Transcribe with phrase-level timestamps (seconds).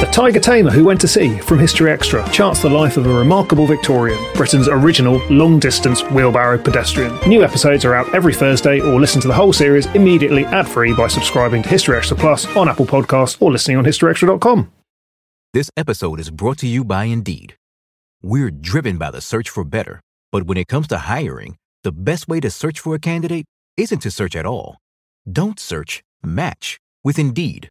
[0.00, 3.12] The Tiger Tamer Who Went to Sea from History Extra charts the life of a
[3.14, 7.18] remarkable Victorian, Britain's original long distance wheelbarrow pedestrian.
[7.26, 10.92] New episodes are out every Thursday, or listen to the whole series immediately ad free
[10.92, 14.70] by subscribing to History Extra Plus on Apple Podcasts or listening on historyextra.com.
[15.54, 17.56] This episode is brought to you by Indeed.
[18.22, 22.28] We're driven by the search for better, but when it comes to hiring, the best
[22.28, 23.46] way to search for a candidate
[23.78, 24.76] isn't to search at all.
[25.30, 27.70] Don't search, match with Indeed.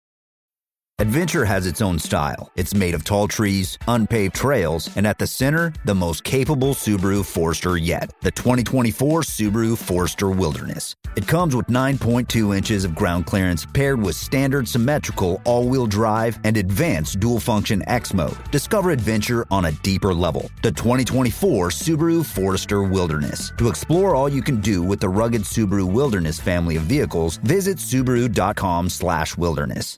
[1.01, 2.51] Adventure has its own style.
[2.55, 7.25] It's made of tall trees, unpaved trails, and at the center, the most capable Subaru
[7.25, 10.95] Forester yet the 2024 Subaru Forester Wilderness.
[11.15, 16.37] It comes with 9.2 inches of ground clearance paired with standard symmetrical all wheel drive
[16.43, 18.37] and advanced dual function X mode.
[18.51, 20.51] Discover adventure on a deeper level.
[20.61, 23.51] The 2024 Subaru Forester Wilderness.
[23.57, 27.77] To explore all you can do with the rugged Subaru Wilderness family of vehicles, visit
[27.77, 29.97] Subaru.com/slash wilderness.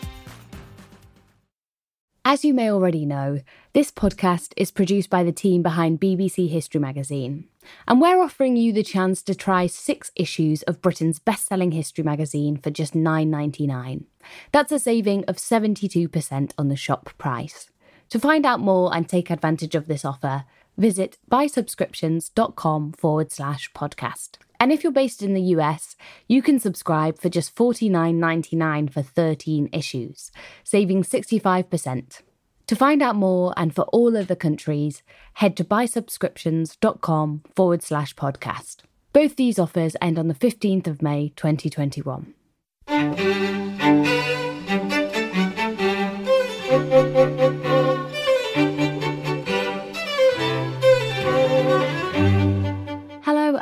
[2.23, 3.41] As you may already know,
[3.73, 7.45] this podcast is produced by the team behind BBC History magazine,
[7.87, 12.57] and we're offering you the chance to try six issues of Britain's best-selling history magazine
[12.57, 14.03] for just $9.99.
[14.51, 17.71] That's a saving of 72% on the shop price.
[18.11, 20.43] To find out more and take advantage of this offer,
[20.77, 24.37] visit buysubscriptions.com forward slash podcast.
[24.61, 25.95] And if you're based in the US,
[26.27, 30.31] you can subscribe for just $49.99 for 13 issues,
[30.63, 32.21] saving 65%.
[32.67, 35.01] To find out more and for all other countries,
[35.33, 38.81] head to buysubscriptions.com forward slash podcast.
[39.13, 42.35] Both these offers end on the 15th of May 2021.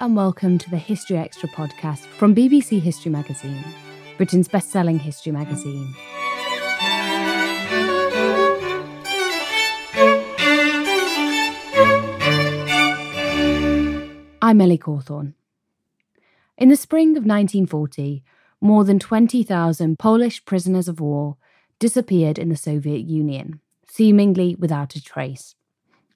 [0.02, 3.66] And welcome to the History Extra podcast from BBC History Magazine,
[4.16, 5.94] Britain's best selling history magazine.
[14.42, 15.34] I'm Ellie Cawthorne.
[16.58, 18.24] In the spring of 1940,
[18.62, 21.36] more than 20,000 Polish prisoners of war
[21.78, 25.56] disappeared in the Soviet Union, seemingly without a trace.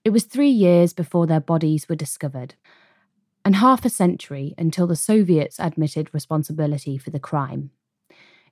[0.06, 2.56] It was three years before their bodies were discovered,
[3.46, 7.72] and half a century until the Soviets admitted responsibility for the crime.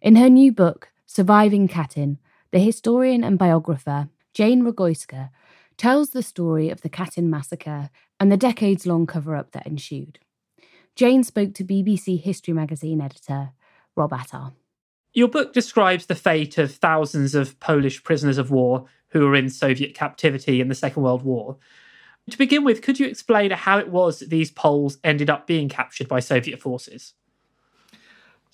[0.02, 2.18] In her new book, Surviving Katyn,
[2.52, 5.30] the historian and biographer Jane Rogoyska
[5.78, 10.20] tells the story of the Katyn massacre and the decades long cover up that ensued.
[10.96, 13.52] Jane spoke to BBC History magazine editor
[13.96, 14.54] Rob Attar.
[15.14, 19.50] Your book describes the fate of thousands of Polish prisoners of war who were in
[19.50, 21.58] Soviet captivity in the Second World War.
[22.30, 25.70] To begin with, could you explain how it was that these Poles ended up being
[25.70, 27.14] captured by Soviet forces?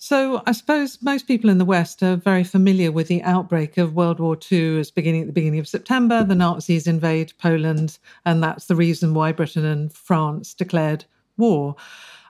[0.00, 3.94] So, I suppose most people in the West are very familiar with the outbreak of
[3.94, 6.22] World War II as beginning at the beginning of September.
[6.22, 11.04] The Nazis invade Poland, and that's the reason why Britain and France declared
[11.36, 11.74] war.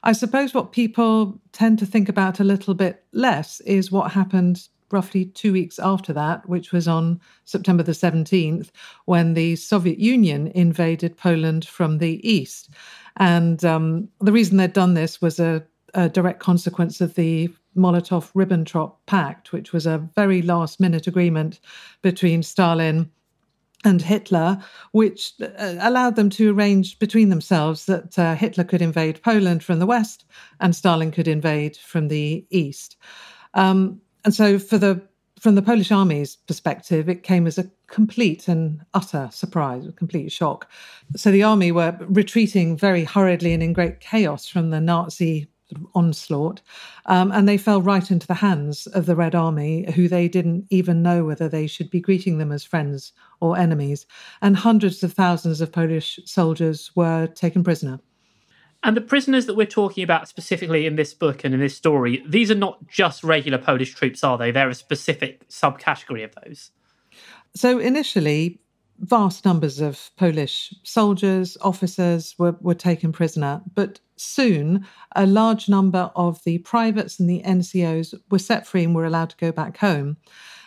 [0.03, 4.69] I suppose what people tend to think about a little bit less is what happened
[4.91, 8.71] roughly two weeks after that, which was on September the 17th,
[9.05, 12.71] when the Soviet Union invaded Poland from the east.
[13.17, 15.65] And um, the reason they'd done this was a
[15.95, 21.61] a direct consequence of the Molotov Ribbentrop Pact, which was a very last minute agreement
[22.03, 23.11] between Stalin
[23.85, 24.59] and Hitler,
[24.93, 29.79] which uh, allowed them to arrange between themselves that uh, Hitler could invade Poland from
[29.79, 30.25] the west
[30.61, 32.97] and Stalin could invade from the east.
[33.55, 35.01] Um, and so, for the
[35.41, 40.33] from the Polish army's perspective, it came as a complete and utter surprise, a complete
[40.33, 40.69] shock.
[41.17, 45.49] So the army were retreating very hurriedly and in great chaos from the Nazi
[45.95, 46.61] onslaught.
[47.07, 50.67] Um, and they fell right into the hands of the Red Army, who they didn't
[50.71, 54.07] even know whether they should be greeting them as friends or enemies.
[54.41, 58.01] And hundreds of thousands of Polish soldiers were taken prisoner.
[58.85, 62.23] And the prisoners that we're talking about specifically in this book and in this story,
[62.27, 64.51] these are not just regular Polish troops, are they?
[64.51, 66.71] They're a specific subcategory of those.
[67.57, 68.61] So initially,
[69.01, 76.11] vast numbers of Polish soldiers, officers were, were taken prisoner, but soon a large number
[76.15, 79.79] of the privates and the NCOs were set free and were allowed to go back
[79.79, 80.17] home.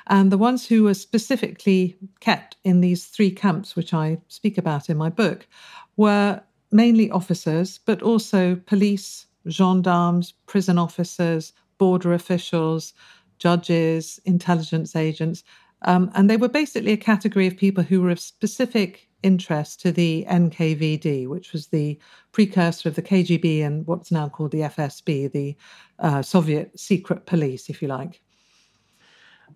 [0.08, 4.90] And the ones who were specifically kept in these three camps, which I speak about
[4.90, 5.48] in my book,
[5.96, 12.94] were mainly officers, but also police, gendarmes, prison officers, border officials,
[13.39, 15.44] judges, intelligence agents.
[15.83, 19.91] Um, and they were basically a category of people who were of specific interest to
[19.91, 22.00] the NKVD, which was the
[22.31, 25.56] precursor of the KGB and what's now called the FSB, the
[26.00, 28.21] uh, Soviet secret police, if you like.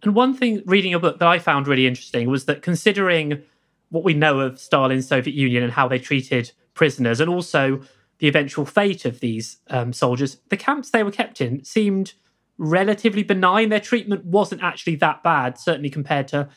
[0.04, 3.42] And one thing reading a book that I found really interesting was that considering
[3.90, 7.82] what we know of Stalin's Soviet Union and how they treated prisoners, and also
[8.20, 12.14] the eventual fate of these um, soldiers, the camps they were kept in seemed
[12.58, 13.70] relatively benign.
[13.70, 16.48] Their treatment wasn't actually that bad, certainly compared to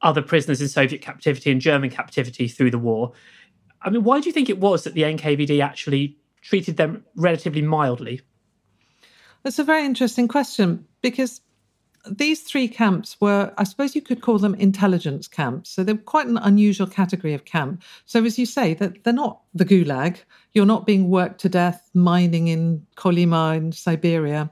[0.00, 3.12] other prisoners in Soviet captivity and German captivity through the war.
[3.82, 7.62] I mean, why do you think it was that the NKVD actually treated them relatively
[7.62, 8.20] mildly?
[9.42, 11.42] That's a very interesting question because
[12.10, 15.70] these three camps were, I suppose you could call them intelligence camps.
[15.70, 17.82] So they're quite an unusual category of camp.
[18.04, 20.18] So, as you say, that they're not the gulag.
[20.52, 24.50] You're not being worked to death mining in Kolyma in Siberia.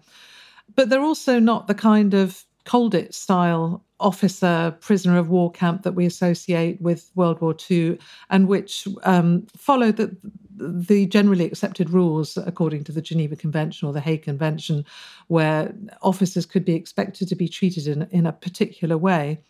[0.75, 5.93] But they're also not the kind of Colditz style officer prisoner of war camp that
[5.93, 7.99] we associate with World War II
[8.31, 10.14] and which um, followed the,
[10.56, 14.84] the generally accepted rules according to the Geneva Convention or the Hague Convention,
[15.28, 19.40] where officers could be expected to be treated in, in a particular way.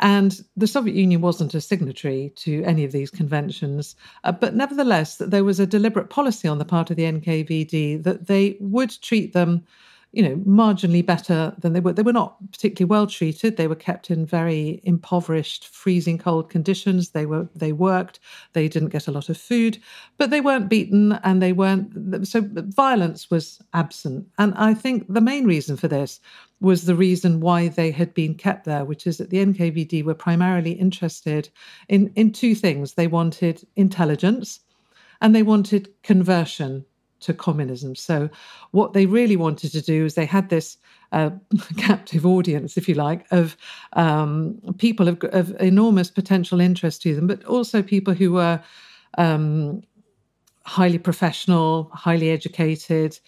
[0.00, 3.96] And the Soviet Union wasn't a signatory to any of these conventions.
[4.22, 8.28] Uh, but nevertheless, there was a deliberate policy on the part of the NKVD that
[8.28, 9.64] they would treat them
[10.12, 11.92] you know, marginally better than they were.
[11.92, 13.56] They were not particularly well treated.
[13.56, 17.10] They were kept in very impoverished, freezing cold conditions.
[17.10, 18.18] They were they worked.
[18.54, 19.78] They didn't get a lot of food,
[20.16, 22.26] but they weren't beaten, and they weren't.
[22.26, 24.26] So violence was absent.
[24.38, 26.20] And I think the main reason for this
[26.60, 30.14] was the reason why they had been kept there, which is that the NKVD were
[30.14, 31.50] primarily interested
[31.88, 32.94] in in two things.
[32.94, 34.60] They wanted intelligence,
[35.20, 36.86] and they wanted conversion
[37.20, 37.94] to communism.
[37.94, 38.28] So,
[38.70, 40.76] what they really wanted to do is they had this
[41.12, 41.30] uh,
[41.76, 43.56] captive audience, if you like, of
[43.94, 48.60] um, people of, of, enormous potential interest to them, but also people who were
[49.16, 49.82] um,
[50.64, 53.18] highly professional, highly educated,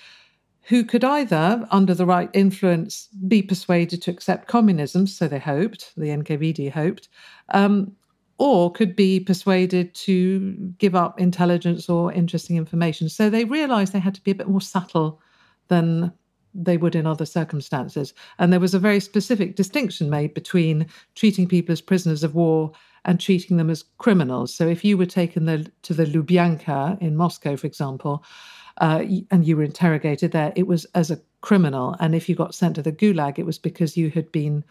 [0.62, 5.92] who could either, under the right influence, be persuaded to accept communism, so they hoped,
[5.96, 7.08] the NKVD hoped,
[7.48, 7.96] um,
[8.40, 13.06] or could be persuaded to give up intelligence or interesting information.
[13.06, 15.20] So they realized they had to be a bit more subtle
[15.68, 16.10] than
[16.54, 18.14] they would in other circumstances.
[18.38, 22.72] And there was a very specific distinction made between treating people as prisoners of war
[23.04, 24.54] and treating them as criminals.
[24.54, 28.24] So if you were taken the, to the Lubyanka in Moscow, for example,
[28.78, 31.94] uh, and you were interrogated there, it was as a criminal.
[32.00, 34.64] And if you got sent to the Gulag, it was because you had been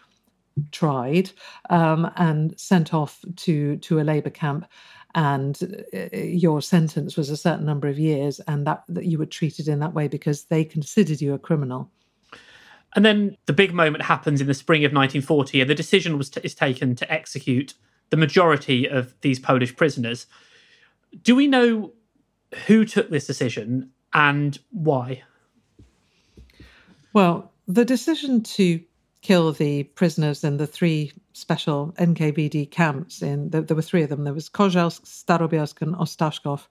[0.72, 1.30] tried
[1.68, 4.66] um, and sent off to to a labor camp.
[5.14, 9.26] And uh, your sentence was a certain number of years and that, that you were
[9.26, 11.90] treated in that way because they considered you a criminal.
[12.94, 16.30] And then the big moment happens in the spring of 1940 and the decision was
[16.30, 17.74] t- is taken to execute
[18.10, 20.26] the majority of these polish prisoners.
[21.22, 21.92] Do we know
[22.66, 25.22] who took this decision and why?
[27.12, 28.80] Well the decision to
[29.22, 33.22] kill the prisoners in the three special NKVD camps.
[33.22, 34.24] In there, were three of them.
[34.24, 36.66] There was Kozelsk, Starobielsk, and Ostashkov,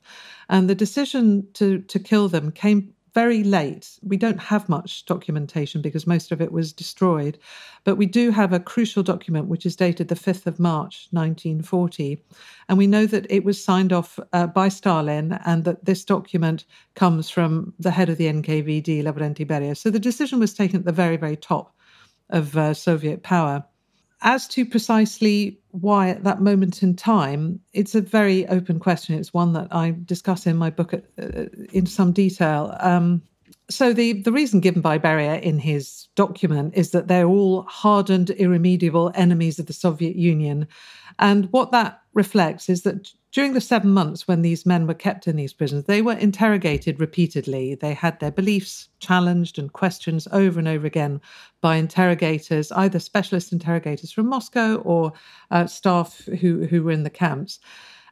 [0.50, 4.00] and the decision to to kill them came very late.
[4.03, 7.38] We don't have much documentation because most of it was destroyed,
[7.84, 12.24] but we do have a crucial document which is dated the 5th of March 1940.
[12.68, 16.65] And we know that it was signed off uh, by Stalin and that this document
[16.96, 19.75] comes from the head of the NKVD, Lavrenti Beria.
[19.75, 21.75] So the decision was taken at the very, very top
[22.29, 23.63] of uh, Soviet power.
[24.21, 29.15] As to precisely why at that moment in time, it's a very open question.
[29.15, 32.75] It's one that I discuss in my book at, uh, in some detail.
[32.81, 33.21] Um,
[33.69, 38.31] so the, the reason given by Beria in his document is that they're all hardened,
[38.31, 40.67] irremediable enemies of the Soviet Union.
[41.19, 45.27] And what that reflects is that during the seven months when these men were kept
[45.27, 47.75] in these prisons, they were interrogated repeatedly.
[47.75, 51.21] They had their beliefs challenged and questions over and over again
[51.62, 55.13] by interrogators, either specialist interrogators from Moscow or
[55.51, 57.59] uh, staff who, who were in the camps.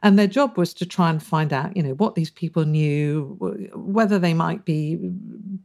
[0.02, 3.36] And their job was to try and find out, you know, what these people knew,
[3.74, 4.98] whether they might be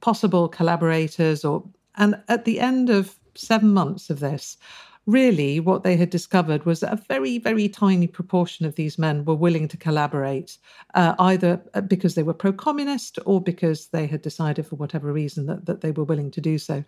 [0.01, 1.63] possible collaborators or.
[1.95, 4.57] And at the end of seven months of this,
[5.05, 9.25] really what they had discovered was that a very, very tiny proportion of these men
[9.25, 10.57] were willing to collaborate,
[10.93, 15.11] uh, either uh, because they were pro communist or because they had decided, for whatever
[15.11, 16.83] reason, that, that they were willing to do so.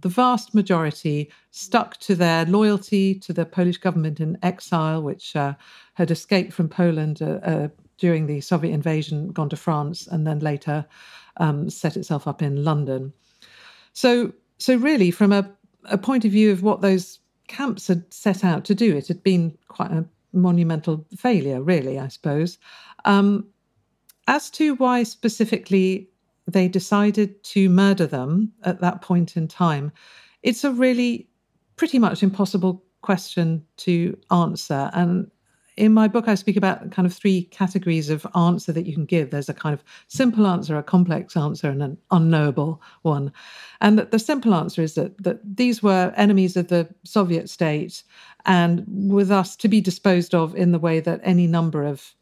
[0.00, 5.54] The vast majority stuck to their loyalty to the Polish government in exile, which uh,
[5.94, 10.40] had escaped from Poland uh, uh, during the Soviet invasion, gone to France, and then
[10.40, 10.84] later
[11.36, 13.12] um, set itself up in London.
[13.92, 15.48] So, so really, from a,
[15.84, 17.19] a point of view of what those
[17.50, 18.96] camps had set out to do.
[18.96, 22.58] It had been quite a monumental failure, really, I suppose.
[23.04, 23.46] Um,
[24.28, 26.08] as to why specifically
[26.46, 29.92] they decided to murder them at that point in time,
[30.42, 31.28] it's a really
[31.76, 34.90] pretty much impossible question to answer.
[34.94, 35.30] And
[35.80, 39.06] in my book, I speak about kind of three categories of answer that you can
[39.06, 39.30] give.
[39.30, 43.32] There's a kind of simple answer, a complex answer, and an unknowable one.
[43.80, 48.02] And the, simple answer is that, that these were enemies of the Soviet state
[48.44, 52.14] and with us to be disposed of in the way that any number of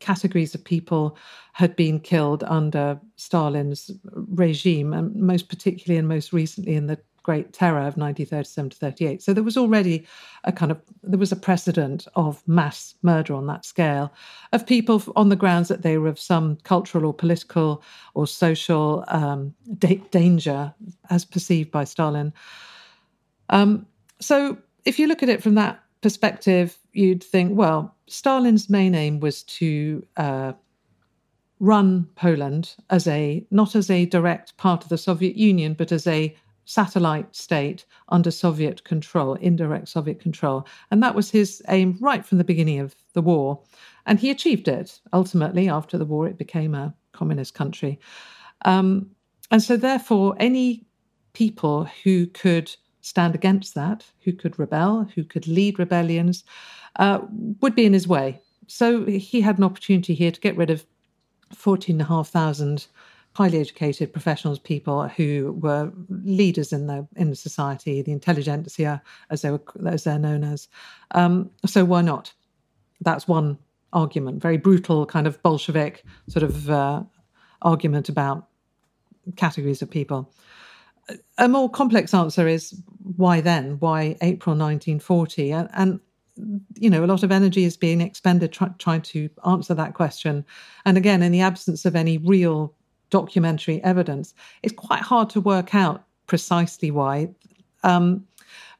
[0.00, 1.16] categories of people
[1.52, 7.52] had been killed under Stalin's regime, and most particularly and most recently in the Great
[7.52, 9.22] Terror of 1937 to 38.
[9.22, 10.06] So there was already
[10.44, 14.12] a kind of there was a precedent of mass murder on that scale
[14.52, 19.04] of people on the grounds that they were of some cultural or political or social
[19.08, 20.72] um, da- danger
[21.10, 22.32] as perceived by Stalin.
[23.48, 23.86] Um,
[24.20, 29.18] so if you look at it from that perspective, you'd think, well, Stalin's main aim
[29.18, 30.52] was to uh,
[31.58, 36.06] run Poland as a not as a direct part of the Soviet Union, but as
[36.06, 40.66] a satellite state under Soviet control, indirect Soviet control.
[40.90, 43.60] And that was his aim right from the beginning of the war.
[44.06, 45.00] And he achieved it.
[45.12, 47.98] Ultimately, after the war, it became a communist country.
[48.64, 49.10] Um,
[49.50, 50.86] and so, therefore, any
[51.32, 56.44] people who could stand against that, who could rebel, who could lead rebellions,
[56.96, 57.20] uh,
[57.60, 58.40] would be in his way.
[58.66, 60.86] So he had an opportunity here to get rid of
[61.54, 62.86] 14,500
[63.34, 69.42] highly educated professionals, people who were leaders in the in the society, the intelligentsia, as
[69.42, 70.68] they were as they're known as.
[71.10, 72.32] Um, so why not?
[73.00, 73.58] That's one
[73.92, 74.40] argument.
[74.40, 77.02] Very brutal, kind of Bolshevik sort of uh,
[77.62, 78.48] argument about
[79.36, 80.32] categories of people.
[81.38, 82.74] A more complex answer is
[83.16, 83.76] why then?
[83.80, 85.52] Why April 1940?
[85.52, 86.00] And, and
[86.78, 90.44] you know, a lot of energy is being expended try, trying to answer that question.
[90.84, 92.74] And again, in the absence of any real
[93.14, 97.28] documentary evidence, it's quite hard to work out precisely why.
[97.84, 98.26] Um,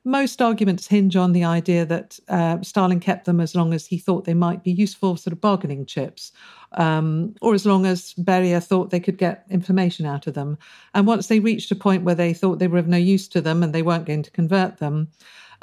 [0.05, 3.97] most arguments hinge on the idea that uh, Stalin kept them as long as he
[3.97, 6.33] thought they might be useful sort of bargaining chips,
[6.73, 10.59] um, or as long as Beria thought they could get information out of them.
[10.95, 13.41] And once they reached a point where they thought they were of no use to
[13.41, 15.09] them and they weren't going to convert them,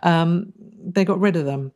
[0.03, 0.53] um,
[0.95, 1.73] they got rid of them.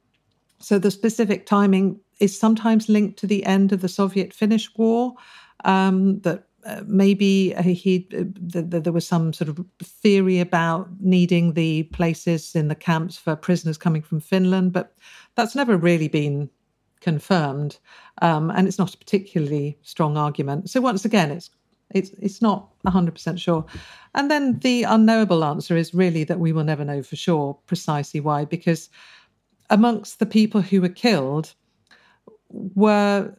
[0.60, 5.14] So the specific timing is sometimes linked to the end of the Soviet Finnish War.
[5.66, 6.48] Um, that
[6.86, 12.76] maybe he uh, there was some sort of theory about needing the places in the
[12.76, 14.96] camps for prisoners coming from Finland, but
[15.36, 16.50] that's never really been
[17.02, 17.78] confirmed,
[18.22, 20.70] um, and it's not a particularly strong argument.
[20.70, 21.52] So once again, it's
[21.92, 23.66] it's it's not 100% sure.
[24.16, 28.20] And then the unknowable answer is really that we will never know for sure precisely
[28.20, 28.90] why, because
[29.70, 31.54] amongst the people who were killed
[32.50, 33.36] were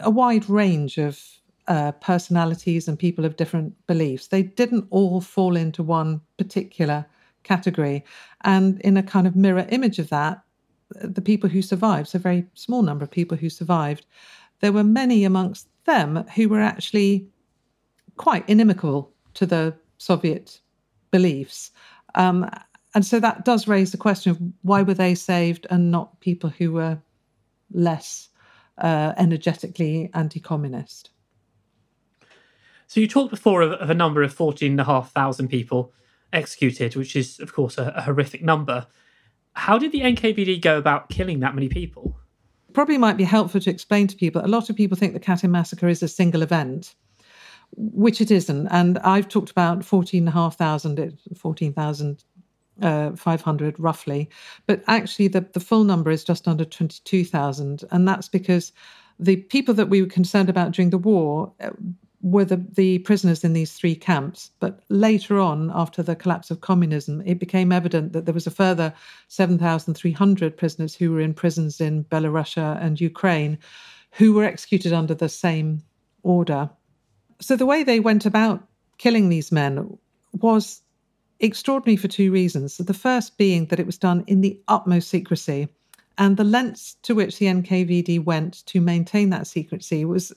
[0.00, 1.22] a wide range of
[1.68, 4.28] uh, personalities and people of different beliefs.
[4.28, 7.06] They didn't all fall into one particular
[7.42, 8.04] category.
[8.42, 10.42] And in a kind of mirror image of that,
[10.90, 14.06] the people who survived, so a very small number of people who survived,
[14.60, 17.28] there were many amongst them who were actually
[18.16, 20.60] quite inimical to the Soviet
[21.10, 21.70] beliefs.
[22.14, 22.48] Um,
[22.94, 26.50] and so that does raise the question of why were they saved and not people
[26.50, 26.98] who were
[27.72, 28.28] less
[28.78, 31.10] uh, energetically anti communist?
[32.86, 35.92] So you talked before of, of a number of 14,500 people
[36.32, 38.86] executed, which is, of course, a, a, horrific number.
[39.54, 42.16] How did the NKVD go about killing that many people?
[42.72, 44.44] Probably might be helpful to explain to people.
[44.44, 46.94] A lot of people think the Katyn massacre is a single event,
[47.76, 48.66] which it isn't.
[48.68, 52.24] And I've talked about 14,500, 14,000
[52.82, 54.28] uh, 500 roughly.
[54.66, 57.84] But actually, the, the full number is just under 22,000.
[57.90, 58.72] And that's because
[59.18, 61.52] the people that we were concerned about during the war
[62.26, 64.50] were the, the prisoners in these three camps.
[64.58, 68.50] But later on, after the collapse of communism, it became evident that there was a
[68.50, 68.92] further
[69.28, 73.58] 7,300 prisoners who were in prisons in Belarusia and Ukraine
[74.10, 75.82] who were executed under the same
[76.24, 76.68] order.
[77.40, 78.66] So the way they went about
[78.98, 79.96] killing these men
[80.32, 80.82] was
[81.38, 82.78] extraordinary for two reasons.
[82.78, 85.68] The first being that it was done in the utmost secrecy.
[86.18, 90.32] And the lengths to which the NKVD went to maintain that secrecy was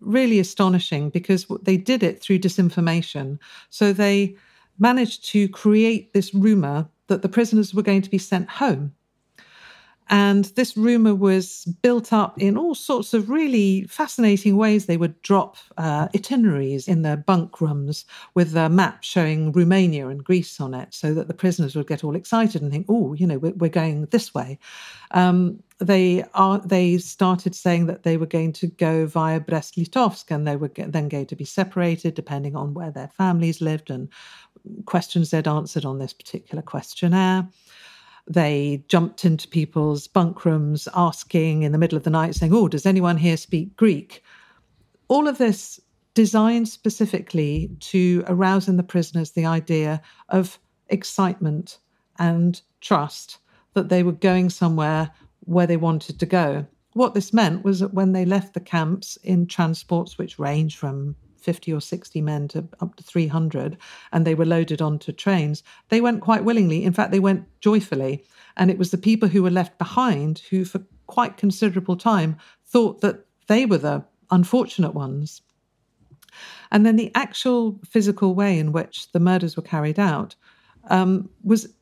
[0.00, 3.38] really astonishing because they did it through disinformation.
[3.70, 4.36] So they
[4.78, 8.92] managed to create this rumor that the prisoners were going to be sent home.
[10.08, 14.86] And this rumor was built up in all sorts of really fascinating ways.
[14.86, 20.22] They would drop uh, itineraries in their bunk rooms with a map showing Romania and
[20.22, 23.26] Greece on it so that the prisoners would get all excited and think, oh, you
[23.26, 24.58] know, we're, going this way.
[25.10, 30.46] Um, they are they started saying that they were going to go via Brest-Litovsk and
[30.46, 34.08] they were then going to be separated depending on where their families lived and
[34.86, 37.46] questions they'd answered on this particular questionnaire.
[38.28, 42.68] They jumped into people's bunk rooms asking in the middle of the night, saying, Oh,
[42.68, 44.22] does anyone here speak Greek?
[45.08, 45.80] All of this
[46.14, 51.78] designed specifically to arouse in the prisoners the idea of excitement
[52.18, 53.38] and trust
[53.74, 56.66] that they were going somewhere where they wanted to go.
[56.94, 61.14] What this meant was that when they left the camps in transports which range from
[61.46, 63.78] 50 or 60 men to up to 300,
[64.12, 66.82] and they were loaded onto trains, they went quite willingly.
[66.82, 68.24] In fact, they went joyfully.
[68.56, 72.36] And it was the people who were left behind who, for quite considerable time,
[72.66, 75.40] thought that they were the unfortunate ones.
[76.72, 80.34] And then the actual physical way in which the murders were carried out
[80.90, 81.72] um, was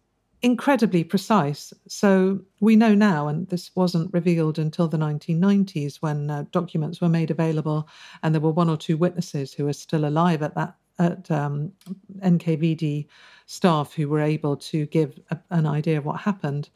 [0.44, 1.72] incredibly precise.
[1.88, 7.08] So we know now, and this wasn't revealed until the 1990s when uh, documents were
[7.08, 7.88] made available,
[8.22, 11.72] and there were one or two witnesses who are still alive at that at um,
[12.18, 13.08] NKVD
[13.46, 16.68] staff who were able to give a, an idea of what happened.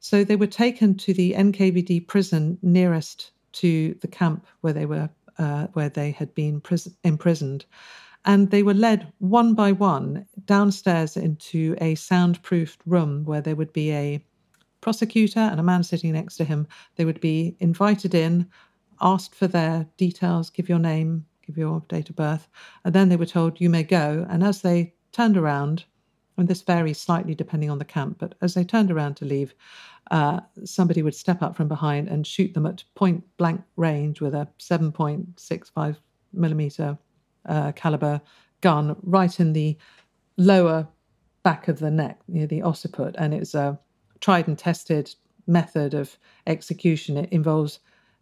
[0.00, 5.08] So they were taken to the NKVD prison nearest to the camp where they were
[5.38, 7.64] uh, where they had been pris- imprisoned,
[8.24, 13.72] and they were led one by one downstairs into a soundproofed room where there would
[13.72, 14.24] be a
[14.80, 16.66] prosecutor and a man sitting next to him.
[16.96, 18.48] They would be invited in,
[19.00, 22.48] asked for their details, give your name, give your date of birth,
[22.84, 24.26] and then they were told, you may go.
[24.28, 25.84] And as they turned around,
[26.36, 29.54] and this varies slightly depending on the camp, but as they turned around to leave,
[30.10, 34.34] uh, somebody would step up from behind and shoot them at point blank range with
[34.34, 35.96] a 7.65
[36.32, 36.98] millimeter
[37.46, 38.20] uh, caliber
[38.60, 39.76] gun right in the
[40.36, 40.88] lower
[41.42, 43.14] back of the neck near the occiput.
[43.18, 43.78] And it's a
[44.20, 45.14] tried and tested
[45.46, 47.16] method of execution.
[47.16, 47.78] It involves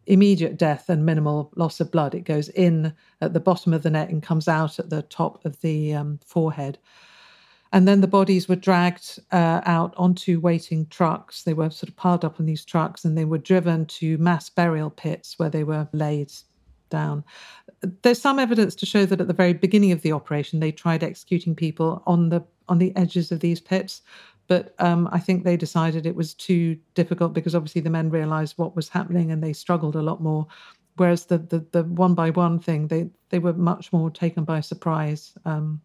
[0.06, 2.14] immediate death and minimal loss of blood.
[2.14, 5.44] It goes in at the bottom of the neck and comes out at the top
[5.44, 6.78] of the um, forehead.
[7.72, 11.44] And then the bodies were dragged uh, out onto waiting trucks.
[11.44, 14.50] They were sort of piled up on these trucks and they were driven to mass
[14.50, 16.32] burial pits where they were laid
[16.92, 17.24] down.
[18.02, 21.02] There's some evidence to show that at the very beginning of the operation, they tried
[21.02, 24.02] executing people on the on the edges of these pits,
[24.46, 28.56] but um, I think they decided it was too difficult because obviously the men realised
[28.56, 30.46] what was happening and they struggled a lot more.
[30.96, 34.60] Whereas the the, the one by one thing, they they were much more taken by
[34.60, 35.80] surprise, um,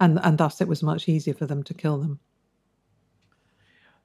[0.00, 2.18] and and thus it was much easier for them to kill them.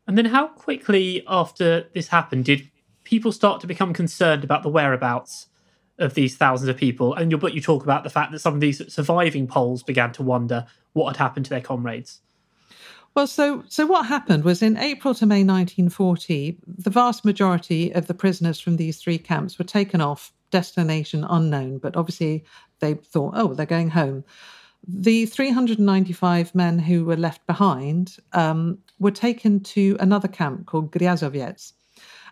[0.07, 2.69] And then, how quickly after this happened did
[3.03, 5.47] people start to become concerned about the whereabouts
[6.01, 7.13] of these thousands of people.
[7.13, 10.11] And your book, you talk about the fact that some of these surviving Poles began
[10.13, 12.21] to wonder what had happened to their comrades.
[13.13, 18.07] Well, so so what happened was in April to May 1940, the vast majority of
[18.07, 22.45] the prisoners from these three camps were taken off, destination unknown, but obviously
[22.79, 24.23] they thought, oh, they're going home.
[24.87, 31.73] The 395 men who were left behind um, were taken to another camp called Griazowiec,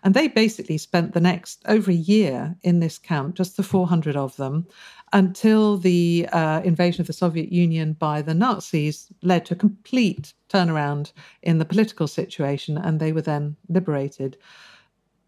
[0.03, 4.15] and they basically spent the next over a year in this camp, just the 400
[4.15, 4.67] of them,
[5.13, 10.33] until the uh, invasion of the Soviet Union by the Nazis led to a complete
[10.49, 14.37] turnaround in the political situation, and they were then liberated.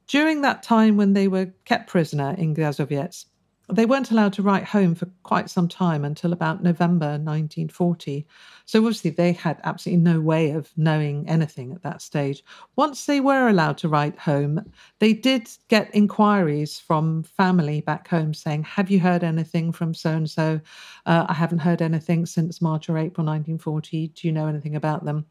[0.08, 3.26] During that time when they were kept prisoner in Griazowiec,
[3.72, 8.26] they weren't allowed to write home for quite some time until about November 1940.
[8.66, 12.44] So obviously they had absolutely no way of knowing anything at that stage.
[12.76, 18.34] Once they were allowed to write home, they did get inquiries from family back home
[18.34, 20.62] saying, Have you heard anything from so and so?
[21.06, 24.10] I haven't heard anything since March or April 1940.
[24.10, 25.26] Do you know anything about them?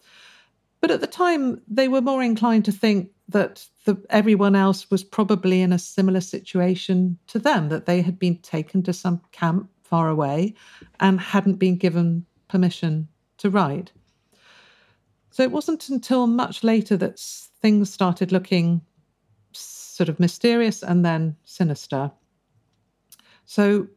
[0.81, 5.05] But at the time, they were more inclined to think that the, everyone else was
[5.05, 9.71] probably in a similar situation to them, that they had been taken to some camp
[9.83, 10.55] far away
[10.99, 13.93] and hadn't been given permission to write.
[15.31, 18.81] So it wasn't until much later that things started looking
[19.53, 22.11] sort of mysterious and then sinister.
[23.45, 23.89] So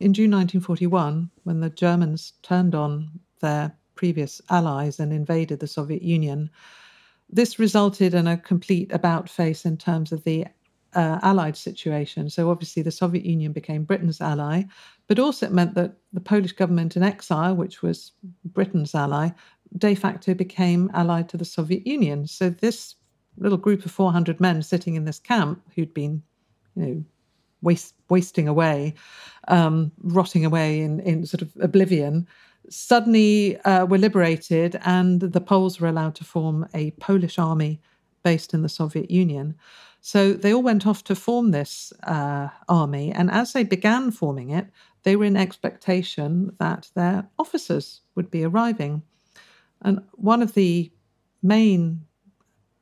[0.00, 6.02] in June 1941, when the Germans turned on their previous allies and invaded the Soviet
[6.02, 6.50] Union,
[7.30, 10.46] this resulted in a complete about face in terms of the
[10.94, 12.30] uh, allied situation.
[12.30, 14.64] So, obviously, the Soviet Union became Britain's ally,
[15.08, 18.12] but also it meant that the Polish government in exile, which was
[18.44, 19.30] Britain's ally,
[19.76, 22.26] de facto became allied to the Soviet Union.
[22.26, 22.94] So, this
[23.36, 26.22] little group of 400 men sitting in this camp who'd been,
[26.76, 27.04] you know,
[27.62, 28.94] waste, wasting away,
[29.48, 32.28] um, rotting away in, in sort of oblivion,
[32.68, 37.80] suddenly uh, were liberated, and the Poles were allowed to form a Polish army
[38.22, 39.54] based in the Soviet Union.
[40.00, 44.50] So they all went off to form this uh, army, and as they began forming
[44.50, 44.66] it,
[45.02, 49.02] they were in expectation that their officers would be arriving.
[49.82, 50.90] And one of the
[51.42, 52.06] main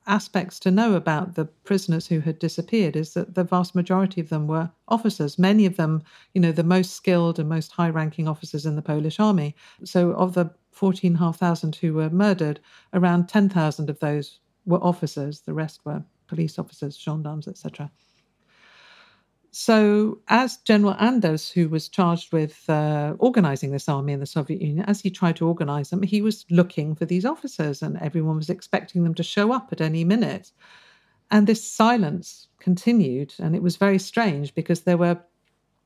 [0.07, 4.29] aspects to know about the prisoners who had disappeared is that the vast majority of
[4.29, 6.03] them were officers, many of them,
[6.35, 9.55] you know, the most skilled and most high ranking officers in the Polish army.
[9.85, 12.61] So, of the 14,500 who were murdered,
[12.93, 17.91] around 10,000 of those were officers, the rest were police officers, gendarmes, etc.
[19.55, 24.63] So, as General Anders, who was charged with uh, organizing this army in the Soviet
[24.63, 28.37] Union, as he tried to organize them, he was looking for these officers, and everyone
[28.37, 30.53] was expecting them to show up at any minute.
[31.31, 35.21] And this silence continued, and it was very strange because there were,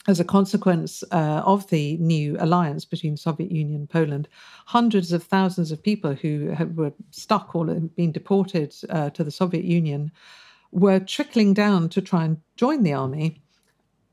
[0.06, 4.28] as a consequence uh, of the new alliance between Soviet Union and Poland,
[4.66, 9.24] hundreds of thousands of people who had, were stuck or had been deported uh, to
[9.24, 10.12] the Soviet Union
[10.70, 13.42] were trickling down to try and join the army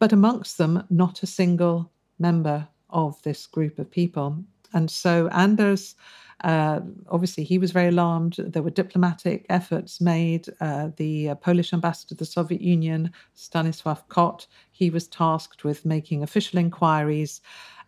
[0.03, 1.89] but amongst them, not a single
[2.19, 4.37] member of this group of people.
[4.73, 5.95] And so Anders,
[6.43, 8.35] uh, obviously, he was very alarmed.
[8.37, 10.47] There were diplomatic efforts made.
[10.59, 15.85] Uh, the uh, Polish ambassador to the Soviet Union, Stanisław Kot, he was tasked with
[15.85, 17.39] making official inquiries,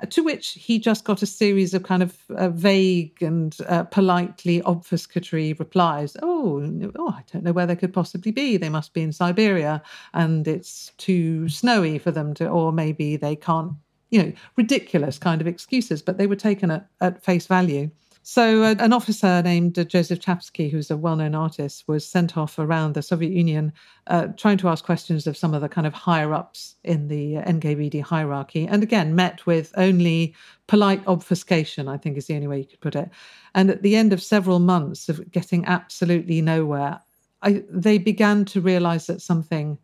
[0.02, 3.84] uh, to which he just got a series of kind of uh, vague and uh,
[3.84, 6.16] politely obfuscatory replies.
[6.24, 6.64] Oh,
[6.98, 8.56] oh, I don't know where they could possibly be.
[8.56, 9.82] They must be in Siberia,
[10.14, 13.74] and it's too snowy for them to, or maybe they can't.
[14.12, 17.90] You know, ridiculous kind of excuses, but they were taken at, at face value.
[18.28, 22.36] So, uh, an officer named uh, Joseph Czapski, who's a well known artist, was sent
[22.36, 23.72] off around the Soviet Union
[24.08, 27.36] uh, trying to ask questions of some of the kind of higher ups in the
[27.36, 28.66] NKVD hierarchy.
[28.66, 30.34] And again, met with only
[30.66, 33.12] polite obfuscation, I think is the only way you could put it.
[33.54, 37.02] And at the end of several months of getting absolutely nowhere,
[37.44, 39.78] I, they began to realize that something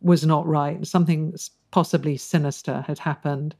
[0.00, 1.34] was not right, something
[1.72, 3.56] possibly sinister had happened.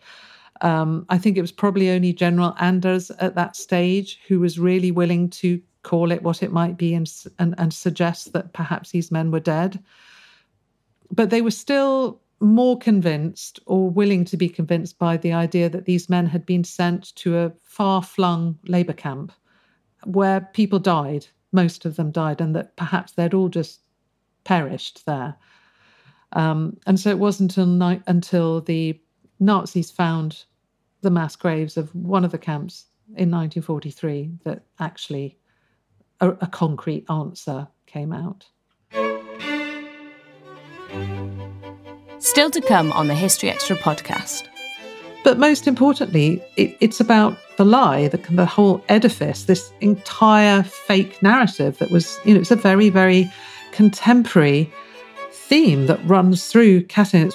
[0.63, 4.91] Um, I think it was probably only General Anders at that stage who was really
[4.91, 9.13] willing to call it what it might be and, and, and suggest that perhaps these
[9.13, 9.83] men were dead.
[11.11, 15.85] But they were still more convinced or willing to be convinced by the idea that
[15.85, 19.33] these men had been sent to a far flung labor camp
[20.05, 23.81] where people died, most of them died, and that perhaps they'd all just
[24.45, 25.37] perished there.
[26.33, 29.01] Um, and so it wasn't until, until the
[29.39, 30.45] Nazis found
[31.03, 35.39] the mass graves of one of the camps in 1943 that actually
[36.21, 38.47] a, a concrete answer came out.
[42.19, 44.49] Still to come on the History Extra podcast.
[45.23, 51.23] But most importantly, it, it's about the lie, the, the whole edifice, this entire fake
[51.23, 53.31] narrative that was, you know, it's a very, very
[53.73, 54.73] contemporary
[55.33, 57.35] theme that runs through Katynitz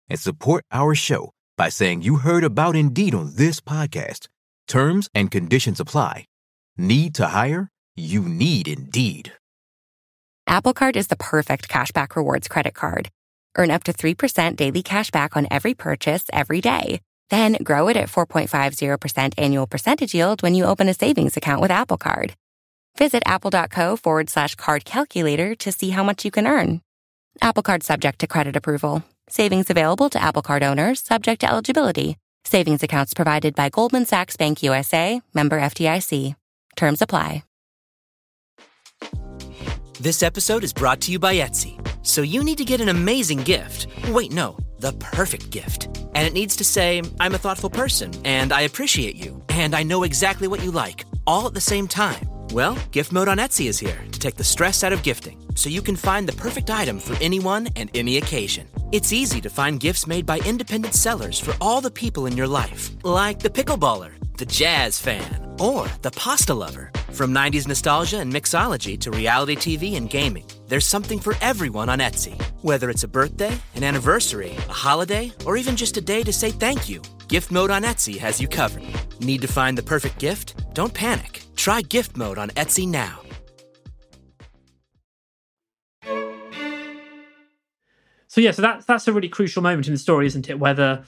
[0.11, 4.27] and support our show by saying you heard about Indeed on this podcast.
[4.67, 6.25] Terms and conditions apply.
[6.77, 7.69] Need to hire?
[7.95, 9.31] You need Indeed.
[10.47, 13.09] Apple Card is the perfect cashback rewards credit card.
[13.57, 16.99] Earn up to 3% daily cashback on every purchase every day.
[17.29, 21.71] Then grow it at 4.50% annual percentage yield when you open a savings account with
[21.71, 22.33] Apple Card.
[22.97, 26.81] Visit apple.co forward slash card calculator to see how much you can earn.
[27.41, 29.03] Apple Card subject to credit approval.
[29.31, 32.17] Savings available to Apple Card owners subject to eligibility.
[32.43, 36.35] Savings accounts provided by Goldman Sachs Bank USA, member FDIC.
[36.75, 37.45] Terms apply.
[40.01, 41.79] This episode is brought to you by Etsy.
[42.05, 43.87] So you need to get an amazing gift.
[44.09, 45.85] Wait, no, the perfect gift.
[46.13, 49.83] And it needs to say, I'm a thoughtful person, and I appreciate you, and I
[49.83, 52.27] know exactly what you like, all at the same time.
[52.51, 55.69] Well, Gift Mode on Etsy is here to take the stress out of gifting so
[55.69, 58.67] you can find the perfect item for anyone and any occasion.
[58.91, 62.47] It's easy to find gifts made by independent sellers for all the people in your
[62.47, 66.91] life, like the pickleballer, the jazz fan, or the pasta lover.
[67.13, 71.99] From 90s nostalgia and mixology to reality TV and gaming, there's something for everyone on
[71.99, 72.41] Etsy.
[72.63, 76.51] Whether it's a birthday, an anniversary, a holiday, or even just a day to say
[76.51, 78.83] thank you, Gift Mode on Etsy has you covered.
[79.21, 80.73] Need to find the perfect gift?
[80.73, 81.30] Don't panic.
[81.55, 83.19] Try Gift Mode on Etsy now.
[88.27, 90.57] So yeah, so that's that's a really crucial moment in the story, isn't it?
[90.57, 91.03] Whether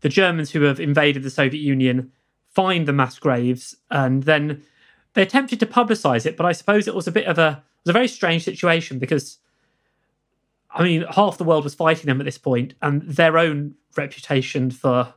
[0.00, 2.12] the Germans who have invaded the Soviet Union
[2.50, 4.62] find the mass graves and then
[5.14, 7.86] they attempted to publicize it, but I suppose it was a bit of a it
[7.86, 9.38] was a very strange situation because
[10.70, 14.70] I mean half the world was fighting them at this point, and their own reputation
[14.70, 15.14] for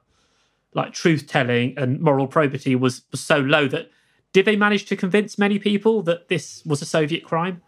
[0.73, 3.91] like truth telling and moral probity was was so low that
[4.33, 7.61] did they manage to convince many people that this was a Soviet crime?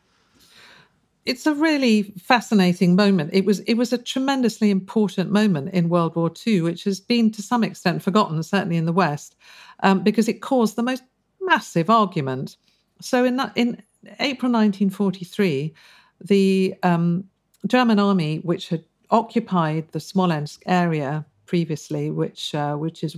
[1.26, 3.30] it's a really fascinating moment.
[3.34, 7.32] It was it was a tremendously important moment in World War II, which has been
[7.32, 9.36] to some extent forgotten, certainly in the West,
[9.82, 11.04] um, because it caused the most
[11.42, 12.58] massive argument.
[13.00, 13.82] So in in
[14.20, 15.74] April 1943,
[16.20, 17.26] the um,
[17.68, 23.16] German army, which had occupied the Smolensk area previously, which uh, which is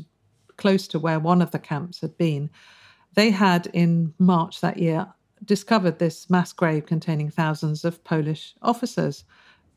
[0.58, 2.50] close to where one of the camps had been,
[3.16, 5.08] they had in March that year
[5.44, 9.24] discovered this mass grave containing thousands of Polish officers.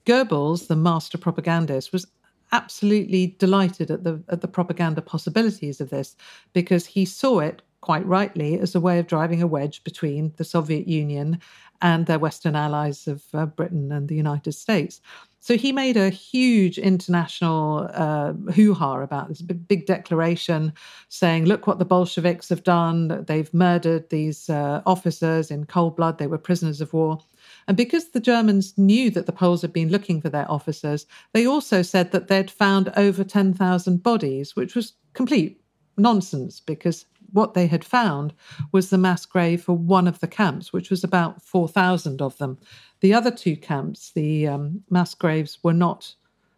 [0.06, 2.06] Goebbels, the master propagandist, was
[2.52, 6.16] absolutely delighted at the at the propaganda possibilities of this
[6.52, 10.44] because he saw it quite rightly as a way of driving a wedge between the
[10.44, 11.38] Soviet Union
[11.80, 15.00] and their Western allies of uh, Britain and the United States.
[15.40, 20.72] So he made a huge international uh, hoo ha about this big, declaration
[21.08, 23.24] saying, look what the Bolsheviks have done.
[23.26, 26.18] They've murdered these uh, officers in cold blood.
[26.18, 27.20] They were prisoners of war.
[27.68, 31.46] And because the Germans knew that the Poles had been looking for their officers, they
[31.46, 35.60] also said that they'd found over 10,000 bodies, which was complete
[35.96, 38.32] nonsense because what they had found
[38.72, 42.58] was the mass grave for one of the camps, which was about 4,000 of them.
[43.00, 46.14] The other two camps, the um, mass graves, were not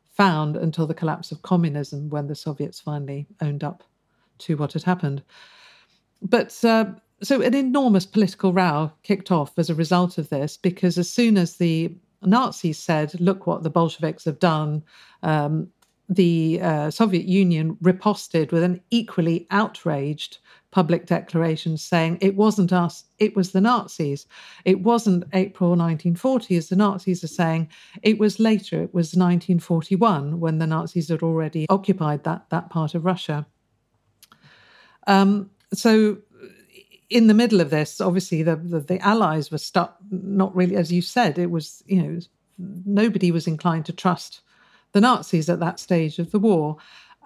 [0.08, 3.84] found until the collapse of communism when the Soviets finally owned up
[4.38, 5.22] to what had happened.
[6.22, 6.86] But uh,
[7.22, 11.36] so an enormous political row kicked off as a result of this because as soon
[11.36, 14.82] as the Nazis said, look what the Bolsheviks have done,
[15.22, 15.68] um,
[16.08, 20.38] the uh, Soviet Union riposted with an equally outraged
[20.70, 24.26] public declarations saying it wasn't us, it was the Nazis.
[24.64, 27.68] It wasn't April 1940, as the Nazis are saying.
[28.02, 32.94] It was later, it was 1941, when the Nazis had already occupied that, that part
[32.94, 33.46] of Russia.
[35.06, 36.18] Um, so,
[37.08, 40.92] in the middle of this, obviously, the, the, the Allies were stuck, not really, as
[40.92, 42.20] you said, it was, you know,
[42.86, 44.42] nobody was inclined to trust
[44.92, 46.76] the Nazis at that stage of the war.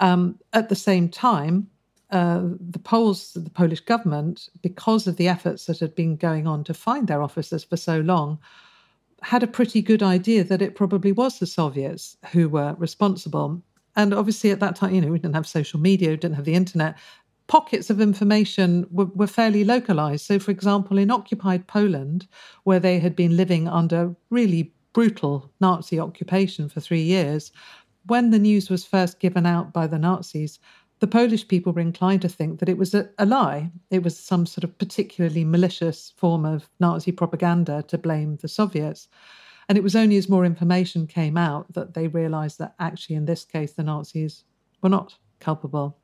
[0.00, 1.68] Um, at the same time,
[2.14, 6.62] uh, the Poles, the Polish government, because of the efforts that had been going on
[6.64, 8.38] to find their officers for so long,
[9.22, 13.60] had a pretty good idea that it probably was the Soviets who were responsible.
[13.96, 16.44] And obviously, at that time, you know, we didn't have social media, we didn't have
[16.44, 16.96] the internet.
[17.48, 20.24] Pockets of information were, were fairly localized.
[20.24, 22.28] So, for example, in occupied Poland,
[22.62, 27.50] where they had been living under really brutal Nazi occupation for three years,
[28.06, 30.60] when the news was first given out by the Nazis,
[31.04, 33.70] the Polish people were inclined to think that it was a, a, lie.
[33.90, 39.06] It was some sort of particularly malicious form of Nazi propaganda to blame the Soviets.
[39.68, 43.26] And it was only as more information came out that they realized that actually, in
[43.26, 44.44] this case, the Nazis
[44.80, 45.98] were not culpable.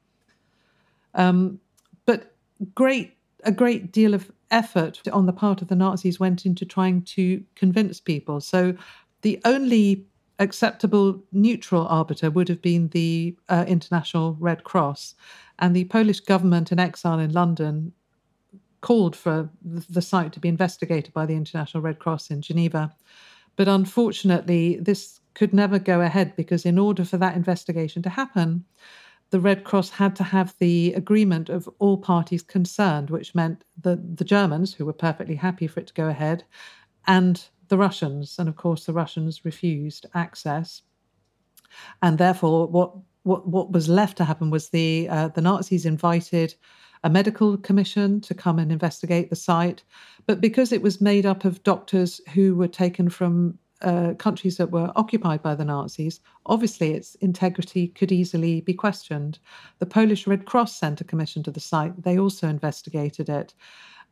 [1.15, 1.61] Um,
[2.05, 2.35] but
[2.75, 7.01] great, a great deal of effort on the part of the Nazis went into trying
[7.17, 8.43] to convince people.
[8.43, 8.77] So
[9.23, 10.05] the only
[10.41, 15.15] acceptable neutral arbiter would have been the uh, International Red Cross.
[15.59, 17.93] And the Polish government in exile in London
[18.81, 22.93] called for the site to be investigated by the International Red Cross in Geneva.
[23.57, 28.65] But unfortunately, this could never go ahead because, in order for that investigation to happen,
[29.31, 34.17] the Red Cross had to have the agreement of all parties concerned, which meant that
[34.17, 36.45] the Germans, who were perfectly happy for it to go ahead,
[37.07, 38.39] and the Russians.
[38.39, 40.83] And of course, the Russians refused access.
[42.03, 46.55] And therefore, what what, what was left to happen was the uh, the Nazis invited
[47.03, 49.83] a medical commission to come and investigate the site.
[50.27, 54.71] But because it was made up of doctors who were taken from uh, countries that
[54.71, 59.39] were occupied by the Nazis, obviously its integrity could easily be questioned.
[59.79, 62.03] The Polish Red Cross sent a commission to the site.
[62.03, 63.55] They also investigated it.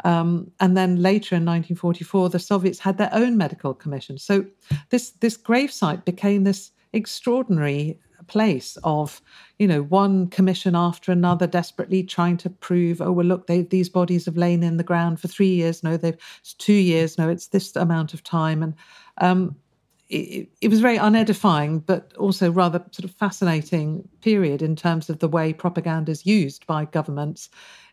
[0.05, 4.19] Um, and then later in 1944, the Soviets had their own medical commission.
[4.19, 4.47] So
[4.91, 9.21] this this gravesite became this extraordinary place of,
[9.59, 13.89] you know, one commission after another desperately trying to prove, oh, well, look, they, these
[13.89, 15.83] bodies have lain in the ground for three years.
[15.83, 17.19] No, they've it's two years.
[17.19, 18.63] No, it's this amount of time.
[18.63, 18.75] And
[19.19, 19.57] um,
[20.09, 25.19] it, it, was very unedifying, but also rather sort of fascinating period in terms of
[25.19, 27.51] the way propaganda is used by governments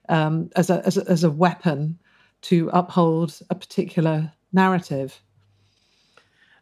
[0.09, 1.99] um, as, a, as, a, as a weapon
[2.41, 5.21] to uphold a particular narrative.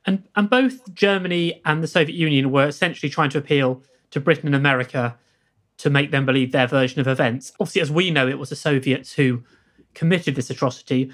[0.06, 4.48] And, and both Germany and the Soviet Union were essentially trying to appeal to Britain
[4.48, 5.18] and America
[5.78, 7.52] to make them believe their version of events.
[7.60, 9.44] Obviously, as we know, it was the Soviets who
[9.94, 11.12] committed this atrocity.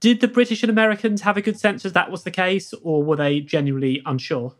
[0.00, 3.02] Did the British and Americans have a good sense that that was the case, or
[3.02, 4.54] were they genuinely unsure?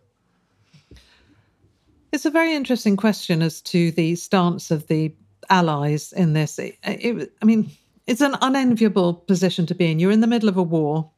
[2.12, 5.14] It's a very interesting question as to the stance of the
[5.50, 6.59] Allies in this.
[6.59, 7.70] It, it, I mean,
[8.06, 9.98] it's an unenviable position to be in.
[9.98, 11.11] You're in the middle of a war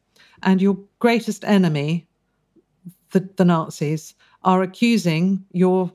[0.43, 2.07] and your greatest enemy,
[3.11, 4.15] the, the Nazis,
[4.45, 5.93] are accusing your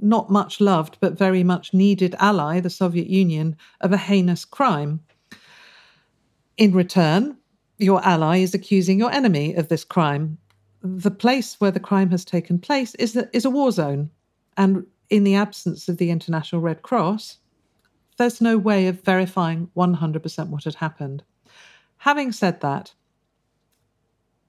[0.00, 5.00] not much loved but very much needed ally, the Soviet Union, of a heinous crime.
[6.56, 7.36] In return,
[7.78, 10.38] your ally is accusing your enemy of this crime.
[10.82, 14.10] The place where the crime has taken place is, a, is a war zone.
[14.56, 17.38] And in the absence of the International Red Cross,
[18.20, 21.22] there's no way of verifying 100% what had happened.
[21.96, 22.92] Having said that,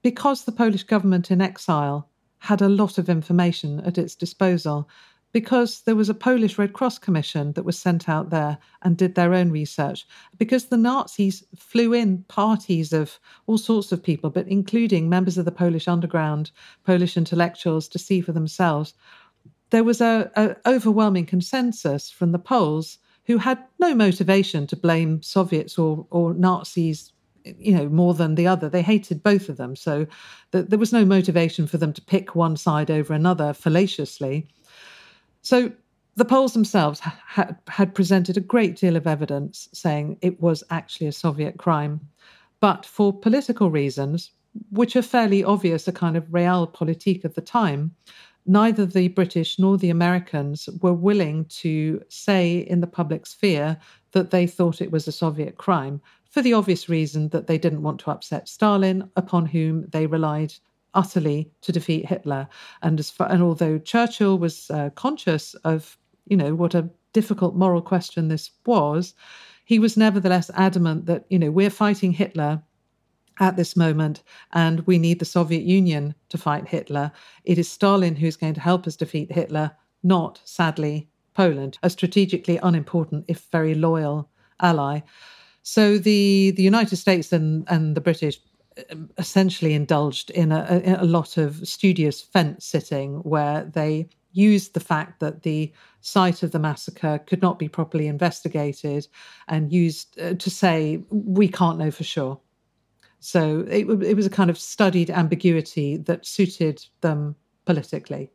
[0.02, 2.06] because the Polish government in exile
[2.40, 4.90] had a lot of information at its disposal,
[5.32, 9.14] because there was a Polish Red Cross Commission that was sent out there and did
[9.14, 10.06] their own research,
[10.36, 15.46] because the Nazis flew in parties of all sorts of people, but including members of
[15.46, 16.50] the Polish underground,
[16.84, 18.92] Polish intellectuals to see for themselves,
[19.70, 25.78] there was a, overwhelming consensus from the Poles who had no motivation to blame Soviets
[25.78, 27.12] or, or Nazis
[27.44, 28.68] you know more than the other.
[28.68, 29.76] They hated both of them.
[29.76, 30.06] So
[30.52, 34.46] th- there was no motivation for them to pick one side over another fallaciously.
[35.42, 35.72] So
[36.16, 41.06] the Poles themselves ha- had presented a great deal of evidence saying it was actually
[41.06, 42.00] a Soviet crime.
[42.60, 44.30] But for political reasons,
[44.70, 47.94] which are fairly obvious, a kind of realpolitik of the time,
[48.46, 53.78] neither the British nor the Americans were willing to say in the public sphere
[54.12, 57.82] that they thought it was a Soviet crime for the obvious reason that they didn't
[57.82, 60.52] want to upset Stalin, upon whom they relied
[60.94, 62.48] utterly to defeat Hitler.
[62.82, 67.82] And far, and although Churchill was uh, conscious of, you know, what a difficult moral
[67.82, 69.14] question this was,
[69.64, 72.62] he was nevertheless adamant that, you know, we're fighting Hitler
[73.40, 77.12] at this moment, and we need the Soviet Union to fight Hitler.
[77.44, 82.58] It is Stalin who's going to help us defeat Hitler, not, sadly, Poland, a strategically
[82.62, 84.28] unimportant, if very loyal
[84.60, 85.00] ally.
[85.62, 88.38] So the the United States and and the British
[88.90, 94.80] um, essentially indulged in a, a lot of studious fence sitting where they used the
[94.80, 99.06] fact that the site of the massacre could not be properly investigated
[99.48, 102.40] and used uh, to say we can't know for sure.
[103.24, 108.32] So it, it was a kind of studied ambiguity that suited them politically.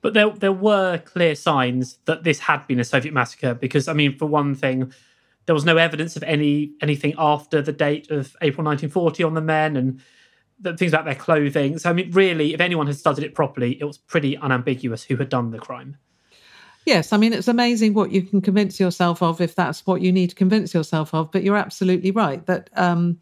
[0.00, 3.92] But there, there were clear signs that this had been a Soviet massacre because, I
[3.92, 4.90] mean, for one thing,
[5.44, 9.42] there was no evidence of any anything after the date of April 1940 on the
[9.42, 10.00] men and
[10.58, 11.76] the things about their clothing.
[11.76, 15.16] So I mean, really, if anyone had studied it properly, it was pretty unambiguous who
[15.16, 15.98] had done the crime.
[16.84, 20.10] Yes, I mean it's amazing what you can convince yourself of if that's what you
[20.10, 21.30] need to convince yourself of.
[21.30, 23.18] But you're absolutely right that um,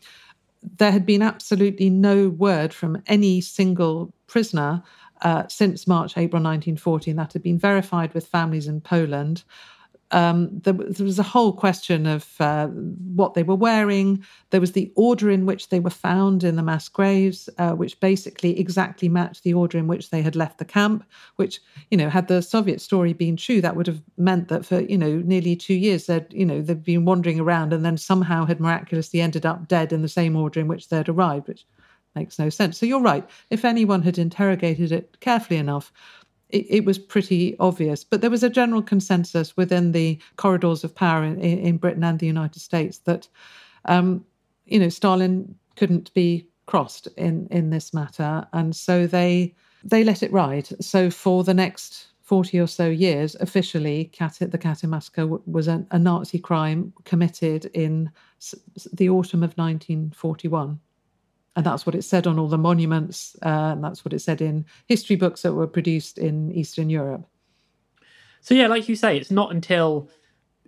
[0.78, 4.82] there had been absolutely no word from any single prisoner
[5.22, 9.44] uh, since March, April 1940, and that had been verified with families in Poland
[10.12, 14.24] um, there, there, was a whole question of uh, what they were wearing.
[14.50, 18.00] There was the order in which they were found in the mass graves, uh, which
[18.00, 21.04] basically exactly matched the order in which they had left the camp.
[21.36, 24.80] Which, you know, had the Soviet story been true, that would have meant that for
[24.80, 28.44] you know nearly two years they'd you know they'd been wandering around and then somehow
[28.44, 31.66] had miraculously ended up dead in the same order in which they'd arrived, which
[32.14, 32.78] makes no sense.
[32.78, 33.28] So you're right.
[33.50, 35.92] If anyone had interrogated it carefully enough,
[36.52, 38.04] it, it, was pretty obvious.
[38.04, 42.18] But there was a general consensus within the corridors of power in, in Britain and
[42.18, 43.28] the United States that,
[43.86, 44.24] um,
[44.66, 50.22] you know, Stalin couldn't be crossed in in this matter, and so they they let
[50.22, 50.68] it ride.
[50.82, 55.98] So for the next 40 or so years, officially, the Katyn massacre was a, a
[55.98, 58.08] Nazi crime committed in
[58.92, 60.78] the autumn of 1941
[61.56, 64.40] and that's what it said on all the monuments, uh, and that's what it said
[64.40, 67.26] in history books that were produced in Eastern Europe.
[68.40, 70.08] So yeah, like you say, it's not until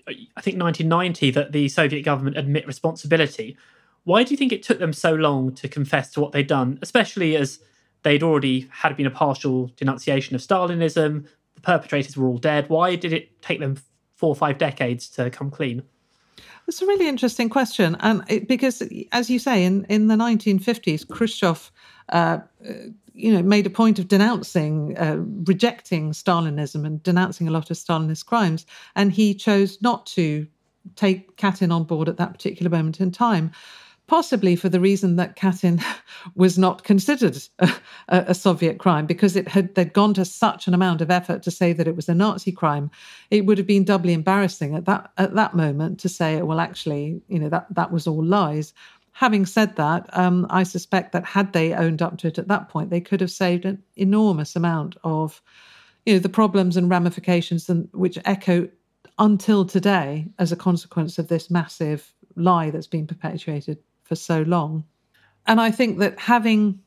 [0.06, 3.56] I think 1990 that the Soviet government admit responsibility.
[4.04, 6.78] Why do you think it took them so long to confess to what they'd done,
[6.82, 7.60] especially as
[8.02, 11.26] they'd already had been a partial denunciation of Stalinism?
[11.54, 12.68] The perpetrators were all dead.
[12.68, 13.78] Why did it take them
[14.16, 15.84] four or five decades to come clean?
[16.68, 21.08] It's a really interesting question, and it, because, as you say, in, in the 1950s,
[21.08, 21.72] Khrushchev,
[22.10, 22.38] uh,
[23.14, 27.76] you know, made a point of denouncing, uh, rejecting Stalinism and denouncing a lot of
[27.76, 28.64] Stalinist crimes,
[28.94, 30.46] and he chose not to
[30.96, 33.52] take Katyn on board at that particular moment in time
[34.12, 35.82] possibly for the reason that Katyn
[36.34, 37.72] was not considered a,
[38.08, 41.50] a, Soviet crime because it had they'd gone to such an amount of effort to
[41.50, 42.90] say that it was a Nazi crime.
[43.30, 47.22] It would have been doubly embarrassing at that at that moment to say, well, actually,
[47.28, 48.74] you know that that was all lies.
[49.12, 52.68] Having said that, um, I suspect that had they owned up to it at that
[52.68, 55.40] point, they could have saved an enormous amount of,
[56.04, 58.68] you know, the problems and ramifications and which echo
[59.18, 63.78] until today as a consequence of this massive lie that's been perpetuated
[64.12, 64.84] for so long.
[65.46, 66.78] And I think that having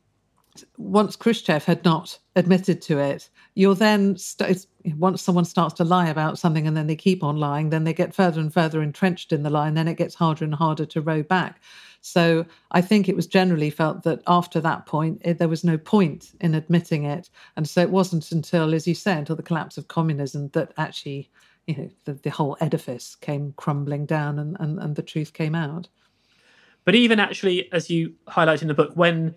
[0.78, 4.68] once Khrushchev had not admitted to it, you're then st-
[4.98, 7.94] once someone starts to lie about something and then they keep on lying, then they
[7.94, 10.86] get further and further entrenched in the lie, and then it gets harder and harder
[10.86, 11.62] to row back.
[12.02, 15.80] So I think it was generally felt that after that point, it, there was no
[15.80, 19.80] point in admitting it, and so it wasn't until, as you say, until the collapse
[19.80, 21.32] of communism that actually,
[21.66, 25.56] you know, the, the whole edifice came crumbling down and, and, and the truth came
[25.56, 25.90] out.
[26.86, 29.36] But even actually, as you highlight in the book, when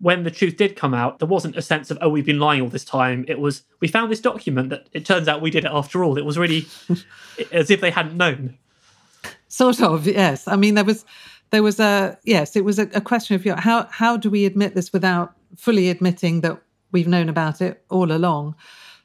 [0.00, 2.62] when the truth did come out, there wasn't a sense of, oh, we've been lying
[2.62, 3.24] all this time.
[3.26, 6.16] It was, we found this document that it turns out we did it after all.
[6.16, 6.66] It was really
[7.52, 8.56] as if they hadn't known.
[9.48, 10.46] Sort of, yes.
[10.46, 11.04] I mean, there was,
[11.50, 14.30] there was a, yes, it was a, a question of, you know, how, how do
[14.30, 18.54] we admit this without fully admitting that we've known about it all along?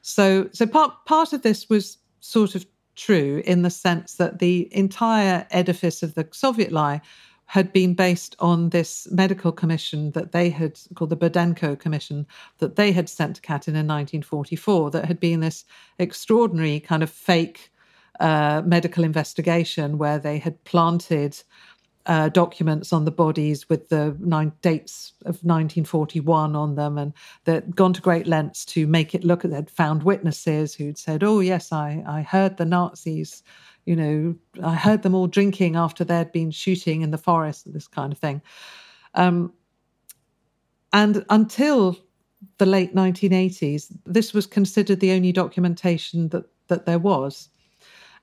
[0.04, 4.70] So, so part, part of this was sort of true in the sense that the
[4.76, 7.02] entire edifice of the Soviet lie
[7.46, 12.26] had been based on this medical commission that they had called the Burdenko Commission
[12.58, 15.66] that they had sent to Katyn in 1944, that had been this
[16.00, 17.72] extraordinary kind of fake
[18.20, 21.42] uh, medical investigation where they had planted
[22.06, 27.14] uh, documents on the bodies with the nine dates of 1941 on them, and
[27.46, 29.44] they'd gone to great lengths to make it look.
[29.44, 33.44] They'd found witnesses who'd said, "Oh yes, I I heard the Nazis
[33.86, 37.76] you know, I heard them all drinking after they'd been shooting in the forest and
[37.76, 38.42] this kind of thing.
[39.14, 39.54] Um,
[40.92, 41.98] and until
[42.58, 47.50] the late 1980s, this was considered the only documentation that, that there was.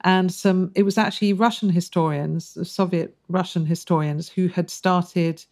[0.03, 5.45] And some, it was actually Russian historians, Soviet Russian historians, who had started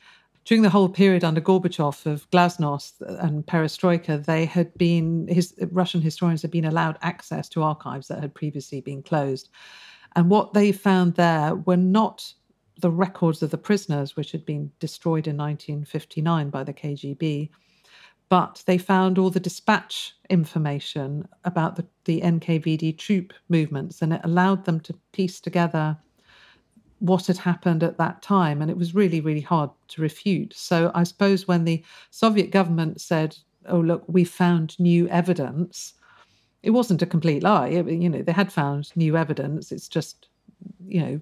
[0.48, 6.00] during the whole period under Gorbachev of Glasnost and Perestroika, they had been his Russian
[6.00, 9.50] historians had been allowed access to archives that had previously been closed.
[10.16, 12.32] And what they found there were not
[12.80, 17.50] the records of the prisoners, which had been destroyed in 1959 by the KGB,
[18.28, 24.20] but they found all the dispatch information about the, the NKVD troop movements, and it
[24.22, 25.96] allowed them to piece together
[26.98, 28.61] what had happened at that time.
[28.61, 30.52] And it was really, really hard to refute.
[30.54, 33.36] So I suppose when the Soviet government said,
[33.66, 35.94] oh, look, we found new evidence,
[36.62, 37.68] it wasn't a complete lie.
[37.68, 39.72] It, you know, they had found new evidence.
[39.72, 40.28] It's just,
[40.86, 41.20] you know,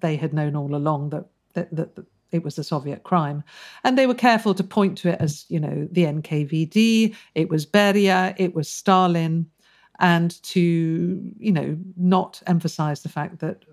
[0.00, 3.44] they had known all along that, that, that, that it was a Soviet crime.
[3.84, 7.64] And they were careful to point to it as, you know, the NKVD, it was
[7.64, 9.46] Beria, it was Stalin,
[10.00, 13.64] and to, you know, not emphasize the fact that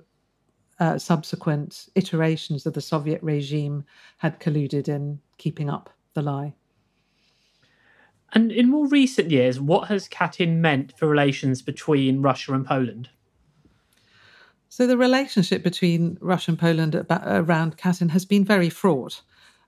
[0.79, 3.83] uh, subsequent iterations of the Soviet regime
[4.17, 6.53] had colluded in keeping up the lie.
[8.33, 13.09] And in more recent years, what has Katyn meant for relations between Russia and Poland?
[14.69, 19.21] So the relationship between Russia and Poland around Katyn has been very fraught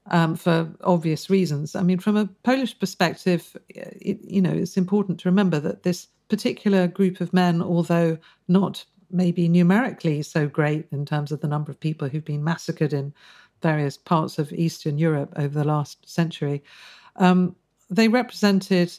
[0.07, 1.75] um, for obvious reasons.
[1.75, 6.07] I mean, from a Polish perspective, it, you know, it's important to remember that this
[6.29, 11.69] particular group of men, although not maybe numerically so great in terms of the number
[11.69, 13.13] of people who've been massacred in
[13.61, 16.63] various parts of Eastern Europe over the last century,
[17.17, 17.55] um,
[17.95, 18.93] they represented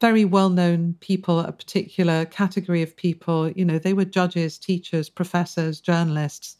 [0.00, 3.50] very well known people, a particular category of people.
[3.50, 6.56] You know, they were judges, teachers, professors, journalists,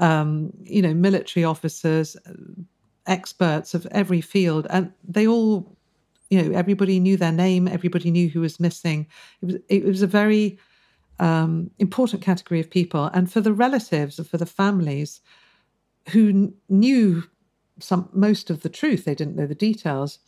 [0.00, 2.16] um, you know, military officers,
[3.06, 4.66] experts of every field.
[4.70, 5.76] And they all,
[6.30, 9.06] you know, everybody knew their name, everybody knew who was missing.
[9.42, 10.58] It was, it was a very
[11.18, 13.06] um, important category of people.
[13.12, 15.20] And for the relatives, for the families
[16.10, 17.24] who knew
[17.78, 20.18] some most of the truth, they didn't know the details,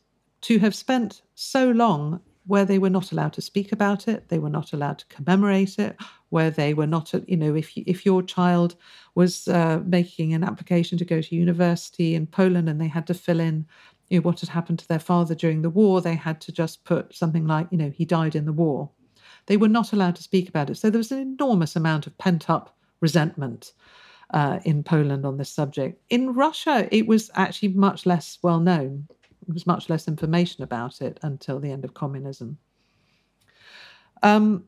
[0.42, 4.38] to have spent so long where they were not allowed to speak about it, they
[4.38, 5.94] were not allowed to commemorate it,
[6.30, 8.74] where they were not, you know, if if your child
[9.14, 13.14] was uh, making an application to go to university in Poland and they had to
[13.14, 13.66] fill in,
[14.08, 16.84] you know, what had happened to their father during the war, they had to just
[16.84, 18.90] put something like, you know, he died in the war.
[19.44, 22.16] They were not allowed to speak about it, so there was an enormous amount of
[22.16, 23.72] pent up resentment.
[24.30, 26.02] Uh, in Poland on this subject.
[26.10, 29.08] In Russia, it was actually much less well known
[29.48, 32.58] there was much less information about it until the end of communism.
[34.22, 34.64] Um,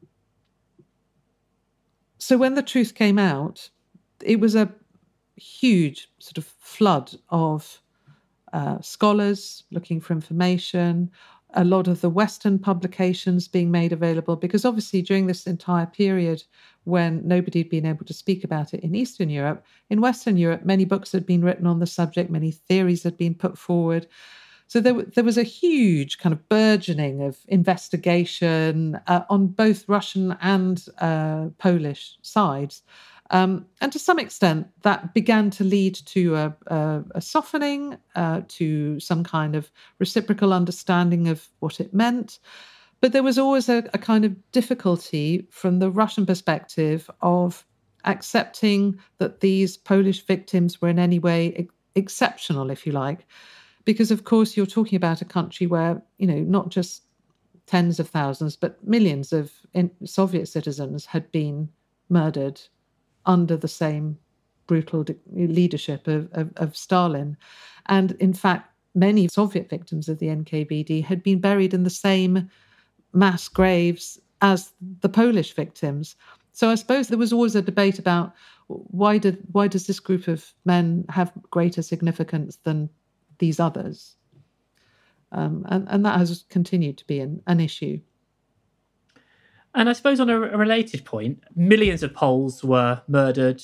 [2.18, 3.68] so when the truth came out,
[4.22, 4.72] it was a
[5.36, 7.82] huge sort of flood of
[8.54, 11.10] uh, scholars looking for information,
[11.54, 16.42] a lot of the Western publications being made available, because obviously during this entire period
[16.84, 20.64] when nobody had been able to speak about it in Eastern Europe, in Western Europe,
[20.64, 24.06] many books had been written on the subject, many theories had been put forward.
[24.70, 30.36] So there, there was a huge kind of burgeoning of investigation uh, on both Russian
[30.40, 32.82] and uh, Polish sides.
[33.30, 38.42] Um, and to some extent, that began to lead to a, a, a softening, uh,
[38.46, 42.38] to some kind of reciprocal understanding of what it meant.
[43.00, 47.66] But there was always a, a kind of difficulty from the Russian perspective of
[48.04, 53.26] accepting that these Polish victims were in any way ex- exceptional, if you like
[53.84, 57.02] because of course you're talking about a country where you know not just
[57.66, 59.52] tens of thousands but millions of
[60.04, 61.68] soviet citizens had been
[62.08, 62.60] murdered
[63.26, 64.18] under the same
[64.66, 67.36] brutal leadership of, of, of stalin.
[67.86, 72.48] And in fact many soviet victims of the nkvd had been buried in the same
[73.12, 76.14] mass graves as the polish victims.
[76.52, 78.32] So i suppose there was always a debate about
[78.68, 82.88] why did why does this group of men have greater significance than
[83.40, 84.14] these others.
[85.32, 88.00] Um, and, and that has continued to be an, an issue.
[89.74, 93.62] And I suppose on a, a related point, millions of Poles were murdered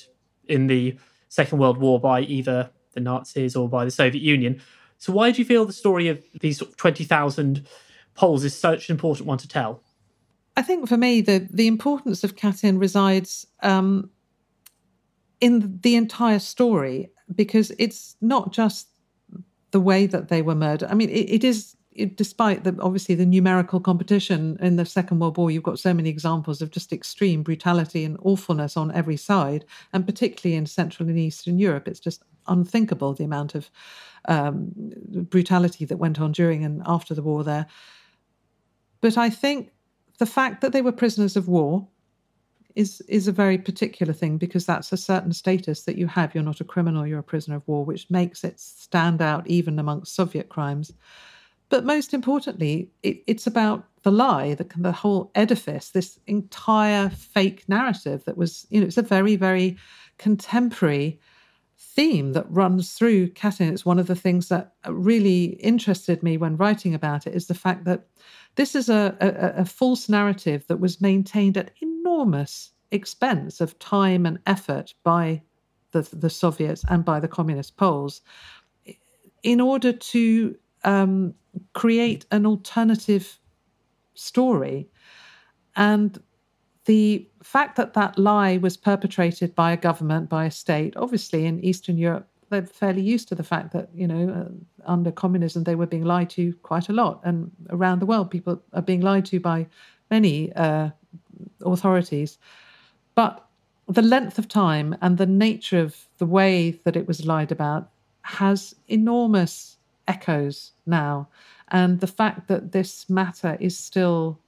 [0.48, 0.98] in the
[1.28, 4.60] Second World War by either the Nazis or by the Soviet Union.
[4.98, 7.66] So why do you feel the story of these 20,000
[8.14, 9.82] Poles is such an important one to tell?
[10.56, 14.10] I think for me, the, the importance of Katyn resides um,
[15.40, 18.88] in the entire story because it's not just
[19.76, 20.88] the way that they were murdered.
[20.90, 25.18] I mean, it, it is it, despite the obviously the numerical competition in the Second
[25.18, 29.18] World War, you've got so many examples of just extreme brutality and awfulness on every
[29.18, 33.68] side, and particularly in Central and Eastern Europe, it's just unthinkable the amount of
[34.28, 34.72] um,
[35.28, 37.66] brutality that went on during and after the war there.
[39.02, 39.72] But I think
[40.16, 41.86] the fact that they were prisoners of war
[42.76, 46.34] is is a very particular thing because that's a certain status that you have.
[46.34, 49.78] You're not a criminal, you're a prisoner of war, which makes it stand out even
[49.78, 50.92] amongst Soviet crimes.
[51.68, 57.68] But most importantly, it, it's about the lie, the, the whole edifice, this entire fake
[57.68, 59.76] narrative that was, you know, it's a very, very
[60.18, 61.18] contemporary
[61.76, 63.72] theme that runs through Katyn.
[63.72, 67.54] It's one of the things that really interested me when writing about it is the
[67.54, 68.06] fact that
[68.54, 71.72] this is a, a, a false narrative that was maintained at
[72.06, 75.42] enormous expense of time and effort by
[75.90, 78.20] the, the Soviets and by the communist Poles
[79.42, 81.34] in order to um,
[81.72, 83.40] create an alternative
[84.14, 84.88] story.
[85.74, 86.22] And
[86.84, 91.58] the fact that that lie was perpetrated by a government, by a state, obviously in
[91.64, 95.74] Eastern Europe, they're fairly used to the fact that, you know, uh, under communism, they
[95.74, 97.20] were being lied to quite a lot.
[97.24, 99.66] And around the world, people are being lied to by
[100.08, 100.90] many uh,
[101.64, 102.38] authorities.
[103.14, 103.46] But
[103.88, 107.90] the length of time and the nature of the way that it was lied about
[108.22, 109.76] has enormous
[110.08, 111.28] echoes now.
[111.68, 114.38] And the fact that this matter is still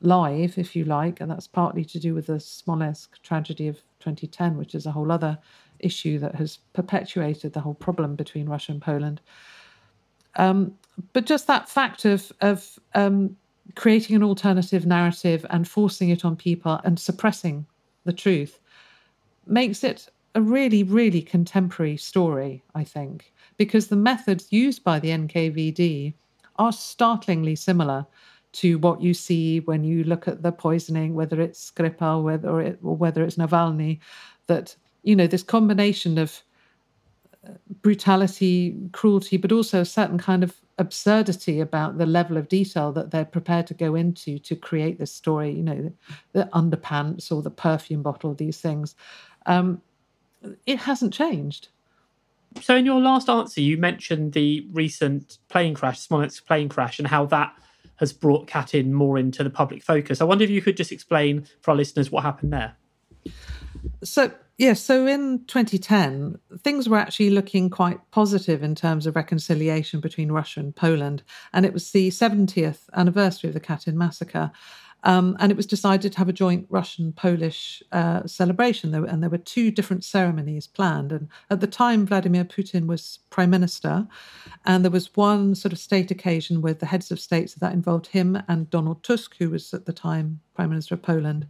[0.00, 4.56] live, if you like, and that's partly to do with the Smolensk tragedy of 2010,
[4.56, 5.38] which is a whole other
[5.78, 9.20] issue that has perpetuated the whole problem between Russia and Poland.
[10.36, 10.78] Um,
[11.12, 13.36] but just that fact of of um,
[13.74, 17.66] creating an alternative narrative and forcing it on people and suppressing
[18.04, 18.58] the truth
[19.46, 25.10] makes it a really, really contemporary story, I think, because the methods used by the
[25.10, 26.14] NKVD
[26.56, 28.06] are startlingly similar
[28.52, 32.78] to what you see when you look at the poisoning, whether it's Skripal, whether it,
[32.82, 34.00] or whether it's Navalny,
[34.46, 36.42] that you know this combination of
[37.46, 42.92] uh, brutality, cruelty, but also a certain kind of absurdity about the level of detail
[42.92, 45.52] that they're prepared to go into to create this story.
[45.52, 45.92] You know,
[46.32, 48.94] the, underpants or the perfume bottle, these things.
[49.46, 49.82] Um,
[50.66, 51.68] it hasn't changed.
[52.60, 57.08] So, in your last answer, you mentioned the recent plane crash, Smolensk plane crash, and
[57.08, 57.54] how that
[57.96, 60.20] has brought Katyn more into the public focus.
[60.20, 62.76] I wonder if you could just explain for our listeners what happened there.
[64.04, 70.00] So, yes, so in 2010, things were actually looking quite positive in terms of reconciliation
[70.00, 71.22] between Russia and Poland.
[71.52, 74.52] And it was the 70th anniversary of the Katyn massacre.
[75.04, 78.92] Um, and it was decided to have a joint Russian Polish uh, celebration.
[78.92, 81.10] There, and there were two different ceremonies planned.
[81.10, 84.06] And at the time, Vladimir Putin was prime minister.
[84.64, 88.06] And there was one sort of state occasion with the heads of states that involved
[88.06, 91.48] him and Donald Tusk, who was at the time prime minister of Poland.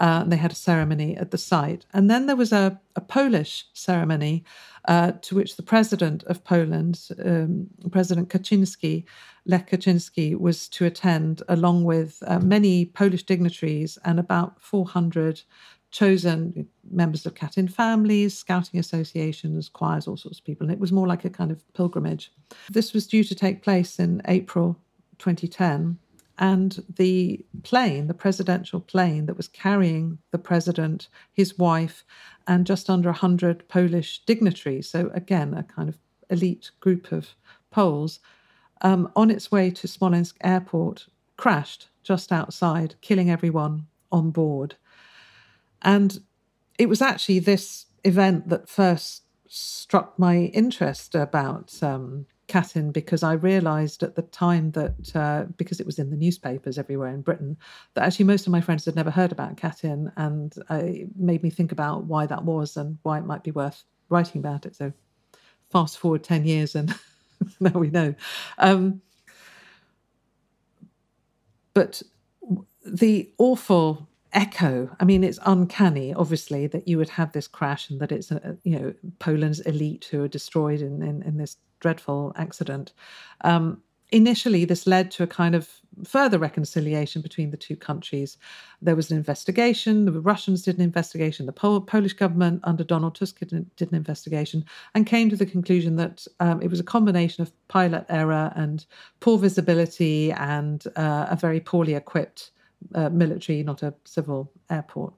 [0.00, 1.86] Uh, they had a ceremony at the site.
[1.92, 4.44] And then there was a, a Polish ceremony
[4.86, 9.04] uh, to which the president of Poland, um, President Kaczynski,
[9.46, 15.42] Lech Kaczynski, was to attend, along with uh, many Polish dignitaries and about 400
[15.94, 20.66] chosen members of Katyn families, scouting associations, choirs, all sorts of people.
[20.66, 22.32] And it was more like a kind of pilgrimage.
[22.68, 24.76] This was due to take place in April
[25.18, 25.98] 2010.
[26.38, 32.04] And the plane, the presidential plane that was carrying the president, his wife,
[32.46, 35.98] and just under 100 Polish dignitaries, so again, a kind of
[36.30, 37.30] elite group of
[37.70, 38.20] Poles,
[38.82, 41.06] um, on its way to Smolensk airport,
[41.36, 44.76] crashed just outside, killing everyone on board.
[45.82, 46.20] And
[46.78, 53.32] it was actually this event that first struck my interest about um, Katyn because I
[53.32, 57.56] realised at the time that uh, because it was in the newspapers everywhere in Britain
[57.94, 61.42] that actually most of my friends had never heard about Katyn, and uh, it made
[61.42, 64.76] me think about why that was and why it might be worth writing about it.
[64.76, 64.92] So,
[65.70, 66.94] fast forward ten years, and
[67.60, 68.14] now we know.
[68.58, 69.00] Um,
[71.72, 72.02] but
[72.86, 74.94] the awful echo.
[75.00, 78.54] I mean, it's uncanny, obviously, that you would have this crash and that it's, uh,
[78.64, 82.86] you know, Poland's elite who are destroyed in, in, in this dreadful accident.
[83.42, 85.68] Um, initially, this led to a kind of
[86.04, 88.38] further reconciliation between the two countries.
[88.80, 93.14] There was an investigation, the Russians did an investigation, the Pol- Polish government under Donald
[93.16, 94.64] Tusk did an, did an investigation,
[94.94, 98.86] and came to the conclusion that um, it was a combination of pilot error and
[99.20, 102.50] poor visibility and uh, a very poorly equipped
[102.94, 105.12] uh, military, not a civil airport.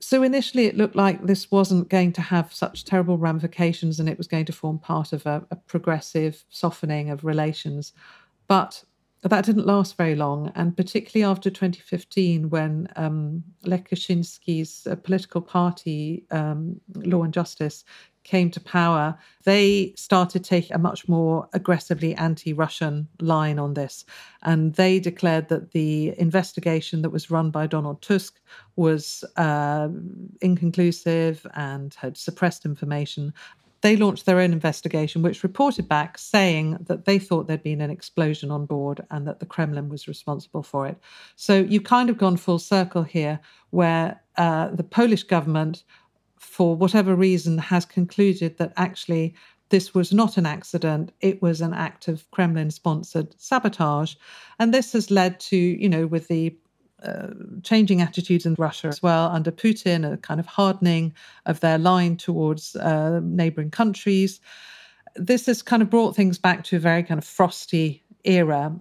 [0.00, 4.16] So initially, it looked like this wasn't going to have such terrible ramifications and it
[4.16, 7.92] was going to form part of a, a progressive softening of relations.
[8.48, 8.82] But
[9.22, 15.42] that didn't last very long, and particularly after 2015, when um, Lech Kaczynski's uh, political
[15.42, 17.84] party, um, Law and Justice,
[18.24, 24.04] came to power, they started taking a much more aggressively anti Russian line on this.
[24.42, 28.38] And they declared that the investigation that was run by Donald Tusk
[28.76, 29.88] was uh,
[30.40, 33.32] inconclusive and had suppressed information.
[33.82, 37.90] They launched their own investigation, which reported back saying that they thought there'd been an
[37.90, 40.98] explosion on board and that the Kremlin was responsible for it.
[41.36, 43.40] So you've kind of gone full circle here,
[43.70, 45.84] where uh, the Polish government
[46.40, 49.34] for whatever reason, has concluded that actually
[49.68, 54.14] this was not an accident, it was an act of Kremlin sponsored sabotage.
[54.58, 56.56] And this has led to, you know, with the
[57.04, 57.28] uh,
[57.62, 61.12] changing attitudes in Russia as well under Putin, a kind of hardening
[61.46, 64.40] of their line towards uh, neighboring countries.
[65.16, 68.74] This has kind of brought things back to a very kind of frosty era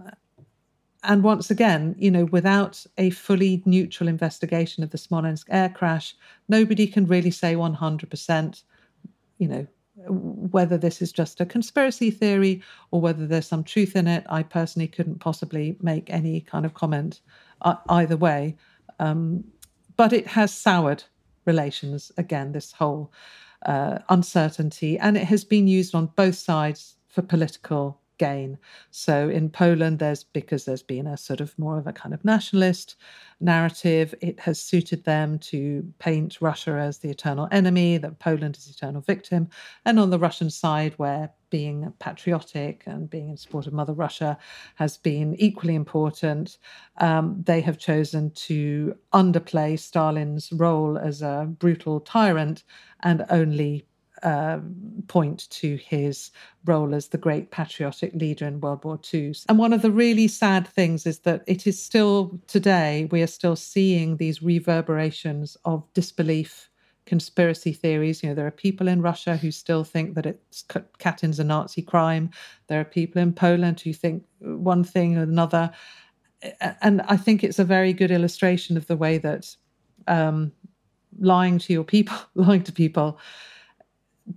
[1.04, 6.16] and once again, you know, without a fully neutral investigation of the Smolensk air crash,
[6.50, 8.64] nobody can really say 100%,
[9.38, 9.68] you know,
[10.08, 14.26] whether this is just a conspiracy theory or whether there's some truth in it.
[14.30, 17.22] I personally couldn't possibly make any kind of comment
[17.62, 18.56] uh, either way.
[19.00, 19.44] Um,
[19.96, 21.04] but it has soured
[21.46, 23.12] relations, again, this whole
[23.66, 28.60] uh, uncertainty, and it has been used on both sides for political gain.
[28.92, 32.24] So in Poland, there's because there's been a sort of more of a kind of
[32.24, 32.96] nationalist
[33.40, 38.66] narrative, it has suited them to paint Russia as the eternal enemy, that Poland is
[38.66, 39.50] the eternal victim.
[39.86, 44.38] And on the Russian side, where being patriotic and being in support of Mother Russia
[44.76, 46.58] has been equally important.
[46.98, 52.64] Um, they have chosen to underplay Stalin's role as a brutal tyrant
[53.02, 53.86] and only
[54.24, 54.60] uh,
[55.08, 56.32] point to his
[56.66, 59.34] role as the great patriotic leader in World War II.
[59.48, 63.28] And one of the really sad things is that it is still today, we are
[63.28, 66.70] still seeing these reverberations of disbelief
[67.10, 68.22] conspiracy theories.
[68.22, 70.64] You know, there are people in Russia who still think that it's
[71.00, 72.30] Katyn's a Nazi crime.
[72.68, 75.72] There are people in Poland who think one thing or another.
[76.82, 79.56] And I think it's a very good illustration of the way that
[80.08, 80.52] um,
[81.20, 83.20] lying to your people, lying to people,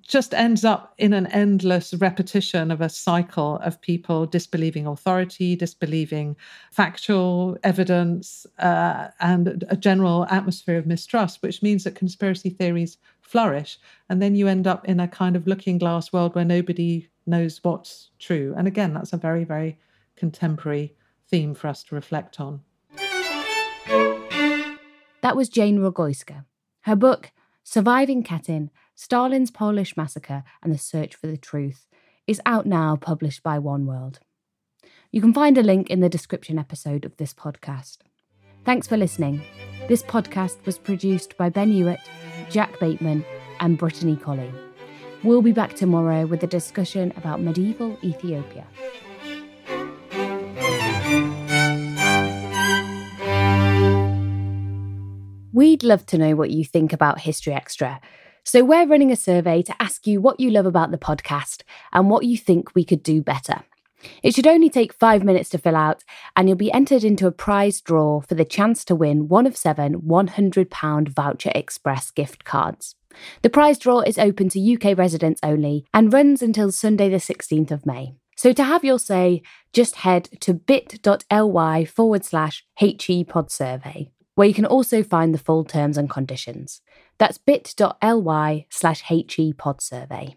[0.01, 6.36] just ends up in an endless repetition of a cycle of people disbelieving authority, disbelieving
[6.70, 13.78] factual evidence, uh, and a general atmosphere of mistrust, which means that conspiracy theories flourish.
[14.09, 17.61] And then you end up in a kind of looking glass world where nobody knows
[17.62, 18.55] what's true.
[18.57, 19.78] And again, that's a very, very
[20.16, 20.95] contemporary
[21.28, 22.61] theme for us to reflect on.
[25.22, 26.45] That was Jane Rogoyska.
[26.82, 27.30] Her book,
[27.62, 31.86] Surviving Katyn Stalin's Polish Massacre and the Search for the Truth,
[32.26, 34.20] is out now, published by One World.
[35.11, 37.99] You can find a link in the description episode of this podcast.
[38.64, 39.43] Thanks for listening.
[39.88, 42.01] This podcast was produced by Ben Hewitt,
[42.49, 43.24] Jack Bateman,
[43.61, 44.53] and Brittany Colley.
[45.24, 48.66] We'll be back tomorrow with a discussion about medieval Ethiopia.
[55.53, 58.01] We'd love to know what you think about History Extra.
[58.45, 61.62] So, we're running a survey to ask you what you love about the podcast
[61.93, 63.62] and what you think we could do better.
[64.22, 66.03] It should only take five minutes to fill out,
[66.36, 69.57] and you'll be entered into a prize draw for the chance to win one of
[69.57, 72.97] seven £100 Voucher Express gift cards.
[73.43, 77.70] The prize draw is open to UK residents only and runs until Sunday, the 16th
[77.70, 78.14] of May.
[78.36, 84.49] So to have your say, just head to bit.ly forward slash HE pod survey, where
[84.49, 86.80] you can also find the full terms and conditions.
[87.18, 90.37] That's bit.ly slash HE survey.